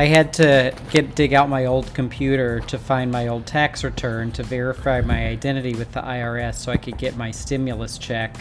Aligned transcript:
I 0.00 0.06
had 0.06 0.32
to 0.34 0.74
get 0.90 1.14
dig 1.14 1.34
out 1.34 1.50
my 1.50 1.66
old 1.66 1.92
computer 1.92 2.60
to 2.60 2.78
find 2.78 3.12
my 3.12 3.28
old 3.28 3.44
tax 3.44 3.84
return 3.84 4.32
to 4.32 4.42
verify 4.42 5.02
my 5.02 5.26
identity 5.26 5.74
with 5.74 5.92
the 5.92 6.00
IRS 6.00 6.54
so 6.54 6.72
I 6.72 6.78
could 6.78 6.96
get 6.96 7.18
my 7.18 7.30
stimulus 7.30 7.98
check. 7.98 8.34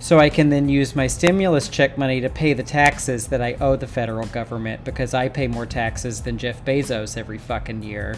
So 0.00 0.18
I 0.18 0.28
can 0.28 0.48
then 0.50 0.68
use 0.68 0.96
my 0.96 1.06
stimulus 1.06 1.68
check 1.68 1.96
money 1.96 2.20
to 2.20 2.28
pay 2.28 2.52
the 2.52 2.64
taxes 2.64 3.28
that 3.28 3.40
I 3.40 3.54
owe 3.60 3.76
the 3.76 3.86
federal 3.86 4.26
government 4.26 4.82
because 4.82 5.14
I 5.14 5.28
pay 5.28 5.46
more 5.46 5.66
taxes 5.66 6.22
than 6.22 6.36
Jeff 6.36 6.64
Bezos 6.64 7.16
every 7.16 7.38
fucking 7.38 7.84
year. 7.84 8.16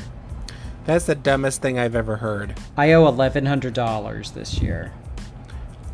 That's 0.86 1.04
the 1.04 1.16
dumbest 1.16 1.60
thing 1.60 1.78
I've 1.78 1.94
ever 1.94 2.16
heard. 2.16 2.58
I 2.78 2.92
owe 2.92 3.12
$1100 3.12 4.32
this 4.32 4.62
year. 4.62 4.94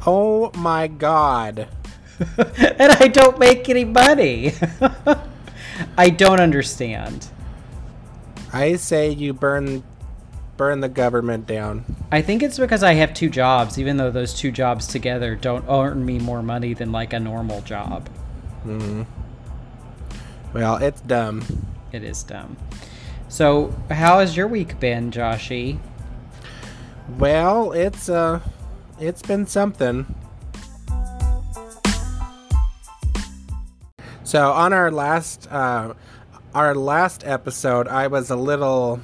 Oh 0.07 0.53
my 0.55 0.87
god. 0.87 1.67
and 2.39 2.93
I 2.93 3.09
don't 3.09 3.41
make 3.41 3.69
any 3.69 3.85
money. 3.85 4.53
I 5.97 6.11
don't 6.11 6.41
understand. 6.41 7.29
I 8.53 8.77
say 8.77 9.11
you 9.11 9.33
burn 9.33 9.83
burn 10.57 10.81
the 10.81 10.89
government 10.89 11.47
down. 11.47 11.85
I 12.13 12.23
think 12.23 12.43
it's 12.43 12.59
because 12.59 12.85
I 12.85 12.95
have 12.95 13.13
two 13.13 13.29
jobs, 13.29 13.79
even 13.79 13.97
though 13.97 14.11
those 14.11 14.33
two 14.35 14.53
jobs 14.53 14.87
together 14.87 15.35
don't 15.35 15.65
earn 15.69 16.05
me 16.05 16.19
more 16.21 16.43
money 16.43 16.75
than 16.75 16.93
like 16.93 17.13
a 17.13 17.21
normal 17.21 17.61
job. 17.63 18.09
hmm 18.63 19.03
Well, 20.53 20.77
it's 20.77 21.01
dumb. 21.01 21.43
It 21.93 22.05
is 22.05 22.23
dumb. 22.23 22.57
So, 23.29 23.75
how 23.91 24.21
has 24.21 24.37
your 24.37 24.47
week 24.47 24.79
been, 24.79 25.11
Joshy? 25.11 25.79
Well, 27.19 27.73
it's 27.73 28.09
uh 28.09 28.41
it's 29.01 29.23
been 29.23 29.47
something. 29.47 30.15
So 34.35 34.51
on 34.51 34.73
our 34.73 34.91
last 34.91 35.47
uh 35.49 35.95
our 36.57 36.75
last 36.75 37.25
episode, 37.25 37.87
I 37.87 38.09
was 38.09 38.31
a 38.31 38.37
little 38.37 39.01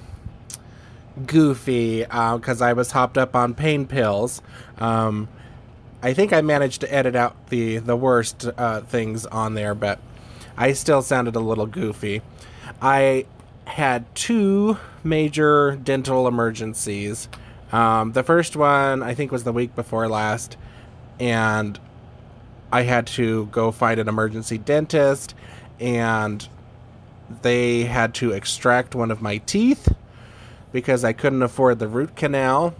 goofy 1.24 2.00
because 2.00 2.60
I 2.60 2.72
was 2.72 2.90
hopped 2.90 3.16
up 3.16 3.36
on 3.36 3.54
pain 3.54 3.86
pills. 3.86 4.42
Um, 4.78 5.28
I 6.02 6.14
think 6.14 6.32
I 6.32 6.40
managed 6.40 6.80
to 6.80 6.92
edit 6.92 7.14
out 7.14 7.46
the 7.46 7.78
the 7.78 7.94
worst 7.94 8.44
uh, 8.58 8.80
things 8.80 9.24
on 9.24 9.54
there, 9.54 9.72
but 9.72 10.00
I 10.56 10.72
still 10.72 11.00
sounded 11.00 11.36
a 11.36 11.40
little 11.40 11.66
goofy. 11.66 12.22
I 12.82 13.26
had 13.66 14.12
two 14.16 14.78
major 15.04 15.76
dental 15.76 16.26
emergencies. 16.26 17.28
Um, 17.70 18.14
the 18.14 18.24
first 18.24 18.56
one 18.56 19.04
I 19.04 19.14
think 19.14 19.30
was 19.30 19.44
the 19.44 19.52
week 19.52 19.76
before 19.76 20.08
last, 20.08 20.56
and 21.20 21.78
I 22.72 22.82
had 22.82 23.06
to 23.08 23.46
go 23.46 23.70
find 23.72 23.98
an 24.00 24.08
emergency 24.08 24.58
dentist, 24.58 25.34
and 25.78 26.48
they 27.42 27.84
had 27.84 28.14
to 28.14 28.32
extract 28.32 28.94
one 28.94 29.10
of 29.10 29.22
my 29.22 29.38
teeth 29.38 29.92
because 30.72 31.04
I 31.04 31.12
couldn't 31.12 31.42
afford 31.42 31.78
the 31.78 31.88
root 31.88 32.16
canal, 32.16 32.74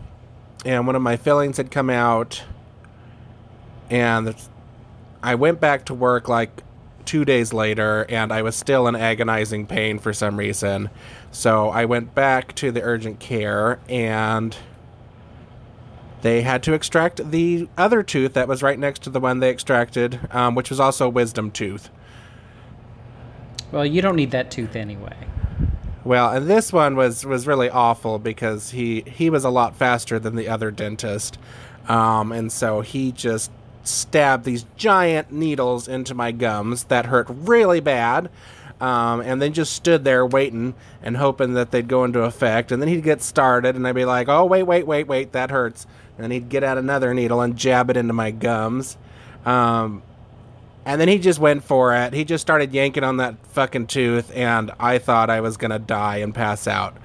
and 0.65 0.87
one 0.87 0.97
of 0.97 1.03
my 1.03 1.17
fillings 1.17 1.57
had 1.57 1.71
come 1.71 1.91
out, 1.91 2.43
and 3.89 4.35
I 5.23 5.35
went 5.35 5.61
back 5.61 5.87
to 5.87 5.95
work 5.95 6.29
like 6.29 6.63
two 7.05 7.25
days 7.25 7.53
later, 7.53 8.07
and 8.09 8.33
I 8.33 8.43
was 8.43 8.55
still 8.55 8.87
in 8.87 8.95
agonizing 8.95 9.67
pain 9.67 9.99
for 9.99 10.13
some 10.13 10.37
reason. 10.37 10.91
So 11.33 11.71
I 11.71 11.85
went 11.85 12.15
back 12.15 12.55
to 12.57 12.71
the 12.71 12.83
urgent 12.83 13.19
care, 13.19 13.81
and 13.89 14.57
they 16.23 16.43
had 16.43 16.63
to 16.65 16.75
extract 16.75 17.31
the 17.31 17.69
other 17.79 18.03
tooth 18.03 18.35
that 18.35 18.49
was 18.49 18.63
right 18.63 18.79
next 18.79 19.03
to 19.05 19.11
the 19.11 19.21
one 19.21 19.41
they 19.41 19.51
extracted, 19.51 20.21
um, 20.31 20.55
which 20.55 20.71
was 20.71 20.81
also 20.81 21.07
a 21.07 21.11
wisdom 21.11 21.51
tooth. 21.51 21.89
Well, 23.73 23.87
you 23.87 24.03
don't 24.03 24.17
need 24.17 24.33
that 24.33 24.51
tooth 24.51 24.77
anyway. 24.77 25.17
Well, 26.05 26.31
and 26.31 26.49
this 26.49 26.73
one 26.73 26.97
was 26.97 27.27
was 27.27 27.47
really 27.47 27.69
awful 27.69 28.19
because 28.19 28.71
he 28.71 29.03
he 29.03 29.31
was 29.31 29.45
a 29.45 29.51
lot 29.51 29.77
faster 29.77 30.19
than 30.19 30.35
the 30.35 30.49
other 30.49 30.71
dentist, 30.71 31.39
um, 31.89 32.33
and 32.33 32.51
so 32.51 32.81
he 32.81 33.13
just 33.13 33.51
stabbed 33.83 34.45
these 34.45 34.65
giant 34.77 35.31
needles 35.31 35.89
into 35.89 36.15
my 36.15 36.33
gums 36.33 36.85
that 36.85 37.07
hurt 37.07 37.27
really 37.31 37.81
bad. 37.81 38.31
Um, 38.81 39.21
and 39.21 39.43
then 39.43 39.53
just 39.53 39.75
stood 39.75 40.05
there 40.05 40.25
waiting 40.25 40.73
and 41.03 41.19
hoping 41.19 41.53
that 41.53 41.71
they'd 41.71 41.87
go 41.87 42.03
into 42.05 42.23
effect. 42.23 42.73
And 42.73 42.81
then 42.81 42.89
he'd 42.89 43.03
get 43.03 43.21
started, 43.21 43.77
and 43.77 43.87
I'd 43.87 43.95
be 43.95 44.07
like, 44.07 44.27
"Oh, 44.31 44.47
wait, 44.47 44.63
wait, 44.63 44.87
wait, 44.87 45.07
wait, 45.07 45.33
that 45.33 45.51
hurts." 45.51 45.87
And 46.23 46.33
he'd 46.33 46.49
get 46.49 46.63
out 46.63 46.79
another 46.79 47.15
needle 47.15 47.41
and 47.41 47.57
jab 47.57 47.91
it 47.91 47.97
into 47.97 48.13
my 48.13 48.31
gums. 48.31 48.97
Um, 49.45 50.03
and 50.85 51.01
then 51.01 51.09
he 51.09 51.19
just 51.19 51.39
went 51.39 51.65
for 51.65 51.95
it. 51.95 52.13
He 52.13 52.25
just 52.25 52.43
started 52.43 52.73
yanking 52.73 53.05
on 53.05 53.19
that 53.19 53.37
fucking 53.49 53.87
tooth, 53.87 54.35
and 54.35 54.71
I 54.81 54.99
thought 54.99 55.31
I 55.31 55.41
was 55.41 55.57
gonna 55.57 55.79
die 55.79 56.19
and 56.19 56.35
pass 56.35 56.67
out 56.67 56.97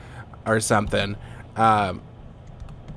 or 0.45 0.59
something. 0.59 1.15
Um, 1.55 2.01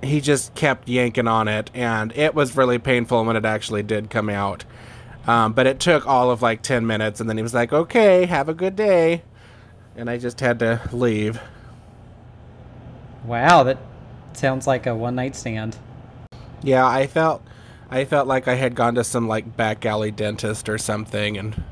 he 0.02 0.20
just 0.20 0.54
kept 0.54 0.88
yanking 0.88 1.26
on 1.26 1.48
it, 1.48 1.70
and 1.74 2.12
it 2.16 2.34
was 2.34 2.56
really 2.56 2.78
painful 2.78 3.24
when 3.24 3.36
it 3.36 3.44
actually 3.44 3.82
did 3.82 4.10
come 4.10 4.28
out. 4.28 4.64
Um, 5.26 5.52
but 5.52 5.66
it 5.66 5.80
took 5.80 6.06
all 6.06 6.30
of 6.30 6.40
like 6.42 6.62
10 6.62 6.86
minutes, 6.86 7.20
and 7.20 7.28
then 7.28 7.36
he 7.36 7.42
was 7.42 7.54
like, 7.54 7.72
okay, 7.72 8.24
have 8.26 8.48
a 8.48 8.54
good 8.54 8.76
day. 8.76 9.22
And 9.96 10.08
I 10.08 10.16
just 10.16 10.40
had 10.40 10.60
to 10.60 10.80
leave. 10.92 11.40
Wow, 13.24 13.64
that 13.64 13.78
sounds 14.32 14.66
like 14.66 14.86
a 14.86 14.94
one 14.94 15.16
night 15.16 15.34
stand. 15.34 15.76
Yeah, 16.62 16.86
I 16.86 17.06
felt. 17.06 17.42
I 17.90 18.04
felt 18.04 18.28
like 18.28 18.46
I 18.48 18.54
had 18.54 18.74
gone 18.74 18.96
to 18.96 19.04
some 19.04 19.28
like 19.28 19.56
back 19.56 19.86
alley 19.86 20.10
dentist 20.10 20.68
or 20.68 20.76
something 20.76 21.38
and 21.38 21.62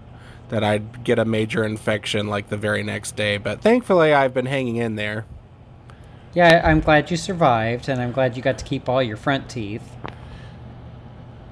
that 0.49 0.65
I'd 0.65 1.05
get 1.05 1.19
a 1.19 1.25
major 1.25 1.65
infection 1.65 2.29
like 2.29 2.49
the 2.49 2.57
very 2.57 2.83
next 2.83 3.17
day, 3.17 3.37
but 3.37 3.61
thankfully 3.61 4.15
I've 4.15 4.33
been 4.33 4.47
hanging 4.47 4.77
in 4.77 4.97
there. 4.97 5.27
Yeah, 6.35 6.61
I'm 6.65 6.81
glad 6.81 7.11
you 7.11 7.17
survived, 7.17 7.89
and 7.89 8.01
I'm 8.01 8.13
glad 8.13 8.37
you 8.37 8.43
got 8.43 8.59
to 8.59 8.65
keep 8.65 8.91
all 8.91 9.03
your 9.03 9.17
front 9.17 9.49
teeth. 9.49 9.83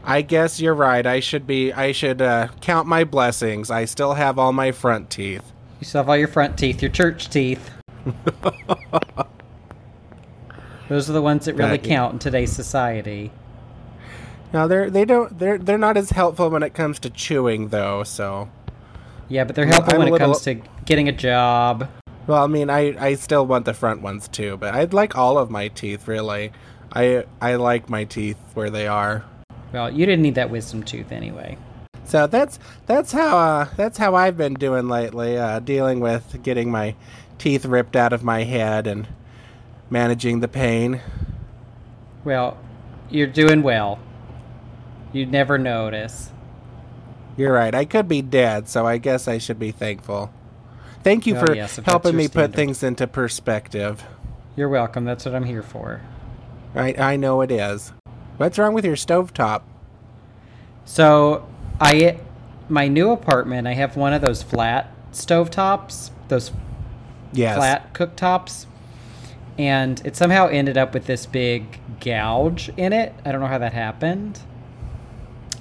I 0.04 0.20
guess 0.20 0.60
you're 0.60 0.74
right. 0.74 1.06
I 1.06 1.20
should 1.20 1.46
be. 1.46 1.72
I 1.72 1.92
should 1.92 2.20
uh, 2.20 2.48
count 2.60 2.86
my 2.86 3.04
blessings. 3.04 3.70
I 3.70 3.86
still 3.86 4.12
have 4.12 4.38
all 4.38 4.52
my 4.52 4.72
front 4.72 5.08
teeth. 5.08 5.52
You 5.80 5.86
still 5.86 6.00
have 6.00 6.10
all 6.10 6.16
your 6.18 6.28
front 6.28 6.58
teeth, 6.58 6.82
your 6.82 6.90
church 6.90 7.30
teeth. 7.30 7.70
Those 10.88 11.08
are 11.08 11.12
the 11.14 11.22
ones 11.22 11.46
that 11.46 11.54
really 11.54 11.78
That- 11.78 11.84
count 11.88 12.12
in 12.14 12.18
today's 12.18 12.52
society. 12.52 13.30
Now 14.52 14.66
they're 14.66 14.90
they 14.90 15.04
don't 15.04 15.36
they're 15.38 15.58
they're 15.58 15.78
not 15.78 15.96
as 15.96 16.10
helpful 16.10 16.50
when 16.50 16.62
it 16.62 16.74
comes 16.74 16.98
to 17.00 17.10
chewing 17.10 17.68
though. 17.68 18.04
So 18.04 18.48
Yeah, 19.28 19.44
but 19.44 19.56
they're 19.56 19.66
helpful 19.66 19.94
I'm 19.94 19.98
when 20.00 20.08
it 20.08 20.12
little- 20.12 20.28
comes 20.28 20.42
to 20.42 20.54
getting 20.84 21.08
a 21.08 21.12
job. 21.12 21.88
well, 22.26 22.44
I 22.44 22.46
mean, 22.46 22.70
I 22.70 22.94
I 23.02 23.14
still 23.14 23.46
want 23.46 23.64
the 23.64 23.74
front 23.74 24.02
ones 24.02 24.28
too, 24.28 24.56
but 24.56 24.74
I'd 24.74 24.92
like 24.94 25.16
all 25.16 25.38
of 25.38 25.50
my 25.50 25.68
teeth 25.68 26.06
really. 26.06 26.52
I 26.92 27.24
I 27.40 27.56
like 27.56 27.88
my 27.90 28.04
teeth 28.04 28.36
where 28.54 28.70
they 28.70 28.86
are. 28.86 29.24
Well, 29.72 29.90
you 29.90 30.06
didn't 30.06 30.22
need 30.22 30.36
that 30.36 30.50
wisdom 30.50 30.84
tooth 30.84 31.10
anyway. 31.10 31.56
So 32.04 32.28
that's 32.28 32.60
that's 32.86 33.10
how 33.12 33.36
uh, 33.38 33.68
that's 33.76 33.98
how 33.98 34.14
I've 34.14 34.36
been 34.36 34.54
doing 34.54 34.88
lately, 34.88 35.36
uh, 35.36 35.58
dealing 35.58 35.98
with 35.98 36.40
getting 36.44 36.70
my 36.70 36.94
teeth 37.38 37.64
ripped 37.64 37.96
out 37.96 38.12
of 38.12 38.22
my 38.22 38.44
head 38.44 38.86
and 38.86 39.08
managing 39.90 40.40
the 40.40 40.48
pain. 40.48 41.00
Well, 42.24 42.56
you're 43.10 43.26
doing 43.26 43.62
well. 43.62 43.98
You'd 45.12 45.30
never 45.30 45.58
notice. 45.58 46.30
You're 47.36 47.52
right. 47.52 47.74
I 47.74 47.84
could 47.84 48.08
be 48.08 48.22
dead, 48.22 48.68
so 48.68 48.86
I 48.86 48.98
guess 48.98 49.28
I 49.28 49.38
should 49.38 49.58
be 49.58 49.70
thankful. 49.70 50.32
Thank 51.02 51.26
you 51.26 51.36
Oh, 51.36 51.46
for 51.46 51.54
yes, 51.54 51.76
helping 51.84 52.16
me 52.16 52.28
put 52.28 52.54
things 52.54 52.82
into 52.82 53.06
perspective. 53.06 54.02
You're 54.56 54.68
welcome. 54.68 55.04
That's 55.04 55.24
what 55.24 55.34
I'm 55.34 55.44
here 55.44 55.62
for. 55.62 56.00
Right? 56.72 56.98
I 56.98 57.16
know 57.16 57.40
it 57.42 57.50
is. 57.50 57.92
What's 58.36 58.58
wrong 58.58 58.72
with 58.74 58.84
your 58.84 58.96
stovetop? 58.96 59.62
So, 60.84 61.46
I 61.80 62.18
my 62.68 62.88
new 62.88 63.10
apartment, 63.10 63.66
I 63.68 63.74
have 63.74 63.96
one 63.96 64.12
of 64.12 64.22
those 64.22 64.42
flat 64.42 64.90
stovetops, 65.12 66.10
those 66.28 66.50
Yes. 67.32 67.56
flat 67.56 67.92
cooktops, 67.92 68.66
and 69.58 70.04
it 70.04 70.16
somehow 70.16 70.48
ended 70.48 70.76
up 70.76 70.94
with 70.94 71.06
this 71.06 71.26
big 71.26 71.80
gouge 72.00 72.70
in 72.76 72.92
it. 72.92 73.14
I 73.24 73.32
don't 73.32 73.40
know 73.40 73.46
how 73.46 73.58
that 73.58 73.72
happened. 73.72 74.40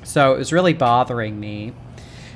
So 0.03 0.33
it 0.33 0.37
was 0.37 0.51
really 0.51 0.73
bothering 0.73 1.39
me. 1.39 1.73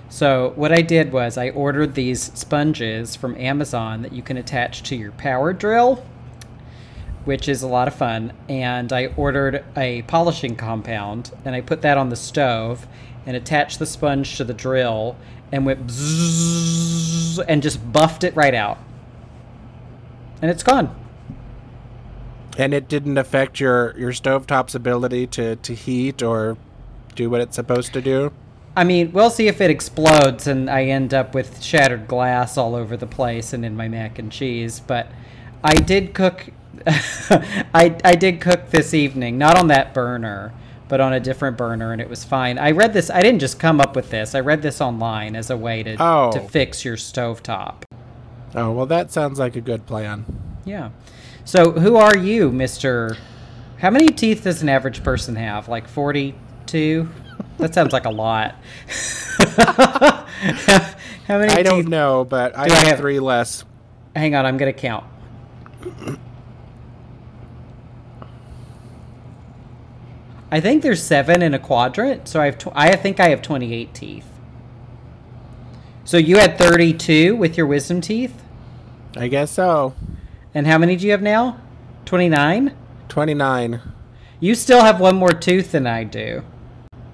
So 0.09 0.53
what 0.55 0.71
I 0.71 0.81
did 0.81 1.11
was 1.11 1.37
I 1.37 1.49
ordered 1.49 1.95
these 1.95 2.31
sponges 2.33 3.15
from 3.15 3.35
Amazon 3.37 4.03
that 4.03 4.13
you 4.13 4.21
can 4.21 4.37
attach 4.37 4.83
to 4.83 4.95
your 4.95 5.11
power 5.11 5.51
drill, 5.51 6.05
which 7.25 7.49
is 7.49 7.61
a 7.61 7.67
lot 7.67 7.87
of 7.87 7.95
fun. 7.95 8.31
And 8.47 8.93
I 8.93 9.07
ordered 9.17 9.65
a 9.75 10.03
polishing 10.03 10.55
compound 10.55 11.31
and 11.43 11.55
I 11.55 11.61
put 11.61 11.81
that 11.81 11.97
on 11.97 12.09
the 12.09 12.15
stove 12.15 12.87
and 13.25 13.35
attached 13.35 13.79
the 13.79 13.85
sponge 13.85 14.37
to 14.37 14.45
the 14.45 14.53
drill 14.53 15.17
and 15.51 15.65
went 15.65 15.87
bzzz 15.87 17.43
and 17.47 17.61
just 17.61 17.91
buffed 17.91 18.23
it 18.23 18.35
right 18.35 18.55
out. 18.55 18.77
And 20.41 20.49
it's 20.49 20.63
gone. 20.63 20.95
And 22.57 22.73
it 22.73 22.87
didn't 22.89 23.17
affect 23.17 23.59
your 23.59 23.95
your 23.97 24.11
stovetop's 24.11 24.75
ability 24.75 25.27
to 25.27 25.55
to 25.57 25.73
heat 25.75 26.21
or 26.23 26.57
do 27.15 27.29
what 27.29 27.41
it's 27.41 27.55
supposed 27.55 27.93
to 27.93 28.01
do. 28.01 28.31
I 28.75 28.83
mean, 28.83 29.11
we'll 29.11 29.29
see 29.31 29.47
if 29.47 29.59
it 29.61 29.71
explodes 29.71 30.45
and 30.47 30.69
I 30.69 30.83
end 30.85 31.13
up 31.13 31.33
with 31.33 31.63
shattered 31.63 32.07
glass 32.07 32.57
all 32.57 32.75
over 32.75 32.95
the 32.95 33.07
place 33.07 33.53
and 33.53 33.65
in 33.65 33.75
my 33.75 33.87
mac 33.87 34.19
and 34.19 34.31
cheese. 34.31 34.79
But 34.79 35.07
I 35.63 35.73
did 35.75 36.13
cook. 36.13 36.47
I 36.87 37.95
I 38.03 38.15
did 38.15 38.39
cook 38.41 38.69
this 38.69 38.93
evening, 38.93 39.37
not 39.37 39.57
on 39.57 39.67
that 39.67 39.93
burner, 39.93 40.53
but 40.87 40.99
on 40.99 41.13
a 41.13 41.19
different 41.19 41.57
burner, 41.57 41.91
and 41.91 41.99
it 42.01 42.09
was 42.09 42.23
fine. 42.23 42.57
I 42.59 42.71
read 42.71 42.93
this. 42.93 43.09
I 43.09 43.21
didn't 43.21 43.39
just 43.39 43.59
come 43.59 43.81
up 43.81 43.95
with 43.95 44.09
this. 44.11 44.35
I 44.35 44.39
read 44.41 44.61
this 44.61 44.79
online 44.79 45.35
as 45.35 45.49
a 45.49 45.57
way 45.57 45.83
to 45.83 45.95
Oh. 45.99 46.31
to 46.33 46.39
fix 46.39 46.85
your 46.85 46.97
stovetop. 46.97 47.83
Oh, 48.55 48.71
well, 48.71 48.85
that 48.85 49.11
sounds 49.11 49.39
like 49.39 49.55
a 49.55 49.61
good 49.61 49.85
plan. 49.85 50.25
Yeah. 50.65 50.89
So 51.47 51.71
who 51.71 51.95
are 51.95 52.17
you, 52.17 52.51
Mister? 52.51 53.15
How 53.77 53.89
many 53.89 54.07
teeth 54.07 54.43
does 54.43 54.61
an 54.61 54.67
average 54.67 55.01
person 55.01 55.37
have? 55.37 55.69
Like 55.69 55.87
forty-two. 55.87 57.07
That 57.57 57.73
sounds 57.73 57.93
like 57.93 58.03
a 58.03 58.09
lot. 58.09 58.55
How 61.25 61.37
many? 61.39 61.53
I 61.53 61.63
don't 61.63 61.87
know, 61.87 62.25
but 62.25 62.57
I 62.57 62.67
Do 62.67 62.73
I 62.73 62.77
have, 62.79 62.87
have- 62.87 62.99
three 62.99 63.21
less. 63.21 63.63
Hang 64.13 64.35
on, 64.35 64.45
I'm 64.45 64.57
gonna 64.57 64.73
count. 64.73 65.05
I 70.49 70.61
think 70.61 70.81
there's 70.81 71.03
seven 71.03 71.41
in 71.41 71.53
a 71.53 71.59
quadrant, 71.59 72.27
so 72.27 72.39
I 72.41 72.45
have. 72.45 72.57
Tw- 72.57 72.67
I 72.73 72.95
think 72.95 73.19
I 73.19 73.29
have 73.29 73.41
28 73.41 73.93
teeth. 73.93 74.25
So 76.05 76.15
you 76.17 76.37
had 76.37 76.57
32 76.57 77.35
with 77.35 77.57
your 77.57 77.65
wisdom 77.65 77.99
teeth, 77.99 78.41
I 79.17 79.27
guess 79.27 79.51
so. 79.51 79.93
And 80.57 80.65
how 80.65 80.79
many 80.79 80.95
do 80.95 81.05
you 81.05 81.11
have 81.11 81.21
now? 81.21 81.59
29. 82.05 82.75
29. 83.09 83.81
You 84.39 84.55
still 84.55 84.81
have 84.81 84.99
one 84.99 85.15
more 85.15 85.31
tooth 85.31 85.71
than 85.71 85.85
I 85.85 86.03
do. 86.03 86.41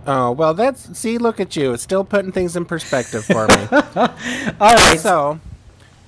Oh, 0.07 0.31
well, 0.31 0.53
that's. 0.53 0.97
See, 0.97 1.17
look 1.17 1.41
at 1.41 1.57
you. 1.57 1.73
It's 1.73 1.83
still 1.83 2.05
putting 2.05 2.31
things 2.31 2.55
in 2.55 2.63
perspective 2.63 3.25
for 3.25 3.47
me. 3.47 3.67
All 4.61 4.73
right. 4.75 4.97
so, 4.97 5.41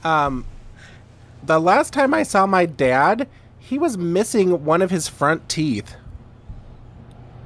um, 0.06 0.46
the 1.44 1.60
last 1.60 1.92
time 1.92 2.14
I 2.14 2.24
saw 2.24 2.46
my 2.46 2.66
dad, 2.66 3.28
he 3.60 3.78
was 3.78 3.98
missing 3.98 4.64
one 4.64 4.82
of 4.82 4.90
his 4.90 5.10
front 5.10 5.50
teeth. 5.50 5.98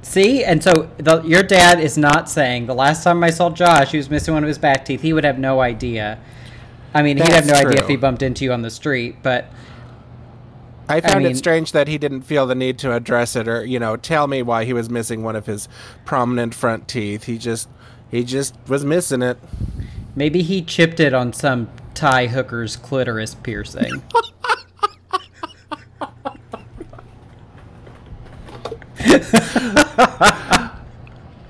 See, 0.02 0.44
and 0.44 0.62
so 0.62 0.88
the, 0.98 1.20
your 1.22 1.42
dad 1.42 1.80
is 1.80 1.98
not 1.98 2.30
saying 2.30 2.66
the 2.66 2.76
last 2.76 3.02
time 3.02 3.24
I 3.24 3.30
saw 3.30 3.50
Josh, 3.50 3.90
he 3.90 3.96
was 3.96 4.08
missing 4.08 4.34
one 4.34 4.44
of 4.44 4.48
his 4.48 4.58
back 4.58 4.84
teeth. 4.84 5.02
He 5.02 5.12
would 5.12 5.24
have 5.24 5.40
no 5.40 5.60
idea. 5.60 6.20
I 6.94 7.02
mean, 7.02 7.16
he'd 7.16 7.26
have 7.26 7.46
That's 7.46 7.64
no 7.64 7.68
idea 7.68 7.82
if 7.82 7.88
he 7.88 7.96
bumped 7.96 8.22
into 8.22 8.44
you 8.44 8.52
on 8.52 8.62
the 8.62 8.70
street, 8.70 9.16
but 9.24 9.46
I 10.90 11.00
found 11.00 11.24
mean- 11.24 11.32
it 11.32 11.36
strange 11.36 11.72
that 11.72 11.88
he 11.88 11.98
didn't 11.98 12.22
feel 12.22 12.46
the 12.46 12.54
need 12.54 12.78
to 12.80 12.94
address 12.94 13.36
it 13.36 13.48
or, 13.48 13.64
you 13.64 13.78
know, 13.78 13.96
tell 13.96 14.26
me 14.26 14.42
why 14.42 14.64
he 14.64 14.72
was 14.72 14.90
missing 14.90 15.22
one 15.22 15.36
of 15.36 15.46
his 15.46 15.68
prominent 16.04 16.54
front 16.54 16.88
teeth. 16.88 17.24
He 17.24 17.38
just 17.38 17.68
he 18.10 18.24
just 18.24 18.54
was 18.68 18.84
missing 18.84 19.22
it. 19.22 19.38
maybe 20.16 20.42
he 20.42 20.62
chipped 20.62 21.00
it 21.00 21.14
on 21.14 21.32
some 21.32 21.70
Thai 21.94 22.26
hooker's 22.26 22.76
clitoris 22.76 23.34
piercing. 23.34 24.02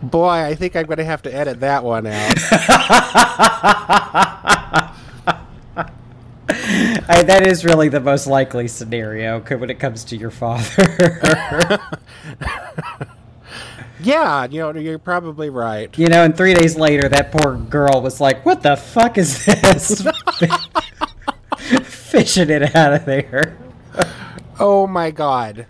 Boy, 0.03 0.29
I 0.29 0.55
think 0.55 0.77
I'm 0.77 0.87
going 0.87 0.99
to 0.99 1.05
have 1.05 1.23
to 1.23 1.35
edit 1.35 1.61
that 1.61 1.85
one 1.85 2.07
out. 2.07 2.37
I, 7.21 7.23
that 7.25 7.47
is 7.47 7.67
really 7.67 7.91
the 7.91 8.01
most 8.01 8.27
likely 8.27 8.67
scenario 8.67 9.41
when 9.41 9.69
it 9.69 9.79
comes 9.79 10.05
to 10.05 10.17
your 10.17 10.31
father. 10.31 10.87
yeah, 14.01 14.47
you 14.47 14.61
know, 14.61 14.73
you're 14.73 14.99
probably 14.99 15.51
right. 15.51 15.97
you 15.99 16.07
know, 16.07 16.25
and 16.25 16.35
three 16.35 16.55
days 16.55 16.77
later, 16.77 17.11
that 17.11 17.31
poor 17.31 17.57
girl 17.57 18.01
was 18.01 18.23
like, 18.23 18.47
"What 18.47 18.63
the 18.63 18.75
fuck 18.75 19.19
is 19.19 19.45
this?" 19.45 20.03
Fishing 21.83 22.49
it 22.49 22.75
out 22.75 22.95
of 22.95 23.05
there. 23.05 23.59
Oh 24.59 24.87
my 24.87 25.11
god. 25.11 25.67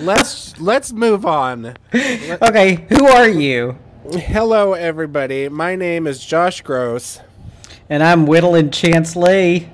let's 0.00 0.58
let's 0.58 0.90
move 0.90 1.26
on. 1.26 1.76
Okay, 1.94 2.86
who 2.88 3.06
are 3.08 3.28
you? 3.28 3.76
Hello 4.10 4.72
everybody. 4.72 5.50
My 5.50 5.76
name 5.76 6.06
is 6.06 6.24
Josh 6.24 6.62
Gross, 6.62 7.20
And 7.90 8.02
I'm 8.02 8.24
Whittling 8.24 8.70
Chance 8.70 9.16
Lee. 9.16 9.68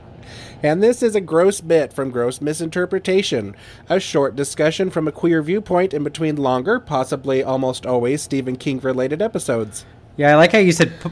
And 0.63 0.83
this 0.83 1.03
is 1.03 1.15
a 1.15 1.21
gross 1.21 1.61
bit 1.61 1.93
from 1.93 2.11
Gross 2.11 2.41
Misinterpretation, 2.41 3.55
a 3.89 3.99
short 4.01 4.37
discussion 4.37 4.91
from 4.91 5.09
a 5.09 5.13
queer 5.13 5.43
viewpoint 5.43 5.95
in 5.95 6.05
between 6.05 6.37
longer, 6.37 6.79
possibly 6.79 7.43
almost 7.43 7.87
always 7.87 8.23
Stephen 8.23 8.57
King 8.57 8.79
related 8.81 9.23
episodes. 9.23 9.85
Yeah, 10.17 10.33
I 10.33 10.37
like 10.37 10.53
how 10.53 10.59
you 10.59 10.73
said 10.73 10.93
p- 11.01 11.11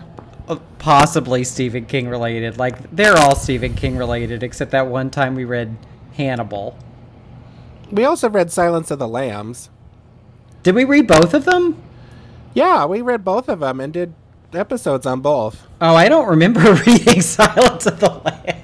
uh, 0.48 0.56
possibly 0.78 1.44
Stephen 1.44 1.86
King 1.86 2.08
related. 2.08 2.58
Like 2.58 2.94
they're 2.94 3.16
all 3.16 3.34
Stephen 3.36 3.74
King 3.74 3.96
related, 3.96 4.42
except 4.42 4.70
that 4.72 4.86
one 4.86 5.10
time 5.10 5.34
we 5.34 5.44
read 5.44 5.76
Hannibal. 6.14 6.76
We 7.90 8.04
also 8.04 8.28
read 8.28 8.52
Silence 8.52 8.90
of 8.90 8.98
the 8.98 9.08
Lambs. 9.08 9.70
Did 10.62 10.74
we 10.74 10.84
read 10.84 11.06
both 11.06 11.32
of 11.32 11.44
them? 11.44 11.82
Yeah, 12.52 12.84
we 12.84 13.00
read 13.00 13.24
both 13.24 13.48
of 13.48 13.60
them 13.60 13.80
and 13.80 13.92
did 13.92 14.12
episodes 14.52 15.06
on 15.06 15.20
both. 15.20 15.66
Oh, 15.80 15.94
I 15.94 16.08
don't 16.08 16.28
remember 16.28 16.74
reading 16.86 17.22
Silence 17.22 17.86
of 17.86 18.00
the 18.00 18.10
Lambs. 18.10 18.57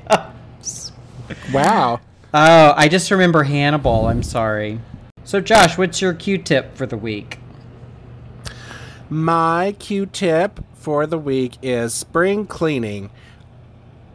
Wow. 1.55 2.01
Oh, 2.33 2.75
I 2.77 2.89
just 2.89 3.11
remember 3.11 3.45
Hannibal. 3.45 4.07
I'm 4.07 4.23
sorry. 4.23 4.81
So, 5.23 5.41
Josh, 5.41 5.79
what's 5.79 6.03
your 6.03 6.13
Q-tip 6.13 6.77
for 6.77 6.85
the 6.85 6.97
week? 6.97 7.39
My 9.09 9.77
Q 9.79 10.07
tip 10.07 10.61
for 10.75 11.07
the 11.07 11.19
week 11.19 11.57
is 11.63 11.95
spring 11.95 12.47
cleaning. 12.47 13.11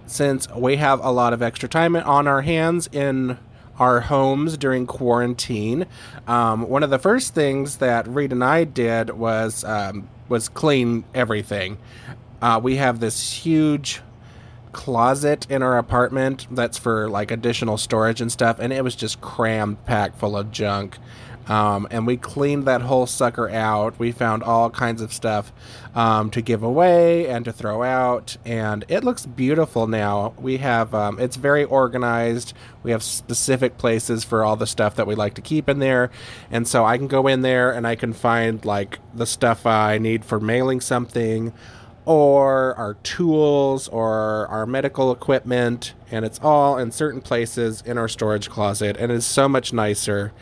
Since 0.06 0.50
we 0.50 0.76
have 0.78 1.00
a 1.04 1.12
lot 1.12 1.32
of 1.32 1.42
extra 1.42 1.70
time 1.70 1.96
on 1.96 2.28
our 2.28 2.42
hands 2.42 2.90
in 2.92 3.38
our 3.78 4.02
homes 4.02 4.58
during 4.58 4.86
quarantine, 4.86 5.86
um, 6.28 6.68
one 6.68 6.84
of 6.84 6.90
the 6.90 7.00
first 7.00 7.34
things 7.34 7.78
that 7.78 8.08
Reed 8.08 8.34
and 8.34 8.44
I 8.44 8.66
did 8.66 9.12
was 9.12 9.64
um, 9.64 10.10
was 10.28 10.50
clean 10.50 11.06
everything. 11.14 11.78
Uh, 12.42 12.60
we 12.62 12.76
have 12.76 13.00
this 13.00 13.32
huge 13.32 14.02
closet 14.72 15.48
in 15.50 15.64
our 15.64 15.78
apartment 15.78 16.48
that's 16.52 16.78
for 16.78 17.10
like 17.10 17.32
additional 17.32 17.78
storage 17.78 18.22
and 18.22 18.32
stuff, 18.32 18.60
and 18.60 18.72
it 18.74 18.84
was 18.84 18.96
just 18.96 19.22
crammed 19.22 19.84
packed 19.86 20.18
full 20.18 20.38
of 20.38 20.52
junk. 20.52 20.98
Um, 21.50 21.88
and 21.90 22.06
we 22.06 22.16
cleaned 22.16 22.66
that 22.66 22.82
whole 22.82 23.08
sucker 23.08 23.50
out. 23.50 23.98
We 23.98 24.12
found 24.12 24.44
all 24.44 24.70
kinds 24.70 25.02
of 25.02 25.12
stuff 25.12 25.52
um, 25.96 26.30
to 26.30 26.42
give 26.42 26.62
away 26.62 27.28
and 27.28 27.44
to 27.46 27.52
throw 27.52 27.82
out, 27.82 28.38
and 28.46 28.86
it 28.88 29.04
looks 29.04 29.26
beautiful 29.26 29.88
now. 29.88 30.36
We 30.38 30.58
have 30.58 30.94
um, 30.94 31.20
it's 31.20 31.38
very 31.38 31.64
organized. 31.64 32.54
We 32.84 32.92
have 32.92 33.02
specific 33.02 33.80
places 33.80 34.24
for 34.24 34.44
all 34.44 34.58
the 34.58 34.68
stuff 34.68 34.96
that 34.96 35.08
we 35.08 35.16
like 35.16 35.34
to 35.34 35.42
keep 35.42 35.68
in 35.68 35.80
there, 35.80 36.12
and 36.52 36.68
so 36.68 36.86
I 36.86 37.00
can 37.00 37.08
go 37.08 37.26
in 37.26 37.42
there 37.42 37.72
and 37.72 37.88
I 37.88 37.96
can 37.96 38.14
find 38.14 38.64
like 38.64 39.00
the 39.16 39.26
stuff 39.26 39.66
I 39.66 39.98
need 39.98 40.24
for 40.24 40.40
mailing 40.40 40.82
something 40.82 41.52
or 42.10 42.74
our 42.74 42.96
tools 43.04 43.88
or 43.90 44.48
our 44.48 44.66
medical 44.66 45.12
equipment 45.12 45.94
and 46.10 46.26
it's 46.26 46.40
all 46.42 46.76
in 46.76 46.92
certain 46.92 47.22
places 47.22 47.84
in 47.86 48.00
our 48.00 48.08
storage 48.08 48.50
closet 48.50 48.98
and 48.98 49.12
it's 49.12 49.28
so 49.28 49.48
much 49.48 49.72
nicer. 49.72 50.34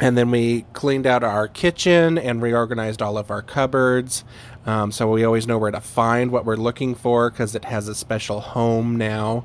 And 0.00 0.18
then 0.18 0.32
we 0.32 0.62
cleaned 0.72 1.06
out 1.06 1.22
our 1.22 1.46
kitchen 1.46 2.18
and 2.18 2.42
reorganized 2.42 3.00
all 3.00 3.16
of 3.16 3.30
our 3.30 3.42
cupboards 3.42 4.24
um, 4.66 4.90
so 4.90 5.08
we 5.08 5.22
always 5.22 5.46
know 5.46 5.56
where 5.56 5.70
to 5.70 5.80
find 5.80 6.32
what 6.32 6.44
we're 6.44 6.56
looking 6.56 6.96
for 6.96 7.30
because 7.30 7.54
it 7.54 7.66
has 7.66 7.86
a 7.86 7.94
special 7.94 8.40
home 8.40 8.96
now 8.96 9.44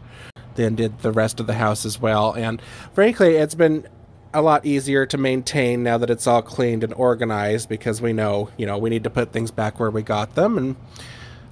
then 0.55 0.73
did 0.73 1.01
the 1.01 1.11
rest 1.11 1.39
of 1.39 1.45
the 1.45 1.53
house 1.53 1.85
as 1.85 2.01
well. 2.01 2.33
And 2.33 2.59
frankly 2.93 3.35
it's 3.35 3.53
been 3.53 3.87
a 4.35 4.41
lot 4.41 4.65
easier 4.65 5.05
to 5.05 5.17
maintain 5.17 5.81
now 5.81 5.97
that 5.97 6.09
it's 6.09 6.27
all 6.27 6.41
cleaned 6.41 6.83
and 6.83 6.93
organized 6.93 7.69
because 7.69 8.01
we 8.01 8.13
know 8.13 8.49
you 8.57 8.65
know 8.65 8.77
we 8.77 8.89
need 8.89 9.03
to 9.03 9.09
put 9.09 9.31
things 9.31 9.51
back 9.51 9.79
where 9.79 9.89
we 9.89 10.01
got 10.01 10.35
them 10.35 10.57
and 10.57 10.75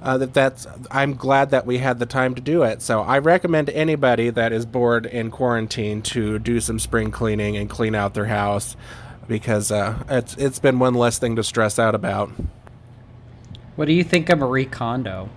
uh, 0.03 0.17
that 0.17 0.33
that's 0.33 0.67
I'm 0.91 1.15
glad 1.15 1.51
that 1.51 1.65
we 1.65 1.77
had 1.77 1.97
the 1.97 2.05
time 2.05 2.35
to 2.35 2.41
do 2.41 2.63
it. 2.63 2.81
So 2.81 3.01
I 3.01 3.19
recommend 3.19 3.69
anybody 3.69 4.29
that 4.29 4.51
is 4.51 4.65
bored 4.65 5.05
in 5.05 5.31
quarantine 5.31 6.01
to 6.03 6.39
do 6.39 6.59
some 6.59 6.77
spring 6.77 7.09
cleaning 7.09 7.55
and 7.55 7.69
clean 7.69 7.95
out 7.95 8.13
their 8.13 8.25
house 8.25 8.75
because 9.27 9.71
uh, 9.71 10.03
it's 10.09 10.35
it's 10.35 10.59
been 10.59 10.77
one 10.77 10.93
less 10.93 11.19
thing 11.19 11.37
to 11.37 11.43
stress 11.43 11.79
out 11.79 11.95
about. 11.95 12.31
What 13.77 13.85
do 13.85 13.93
you 13.93 14.03
think 14.03 14.29
of 14.29 14.39
Marie 14.39 14.65
Kondo? 14.65 15.29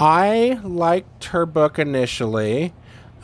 I 0.00 0.58
liked 0.64 1.26
her 1.26 1.46
book 1.46 1.78
initially, 1.78 2.72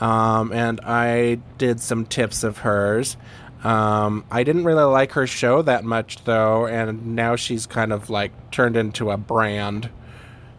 um, 0.00 0.52
and 0.52 0.80
I 0.82 1.36
did 1.58 1.80
some 1.80 2.06
tips 2.06 2.42
of 2.42 2.58
hers. 2.58 3.16
Um, 3.62 4.24
I 4.30 4.42
didn't 4.42 4.64
really 4.64 4.84
like 4.84 5.12
her 5.12 5.26
show 5.26 5.62
that 5.62 5.84
much 5.84 6.24
though, 6.24 6.66
and 6.66 7.14
now 7.14 7.36
she's 7.36 7.66
kind 7.66 7.92
of 7.92 8.08
like 8.08 8.50
turned 8.50 8.76
into 8.76 9.10
a 9.10 9.16
brand. 9.16 9.90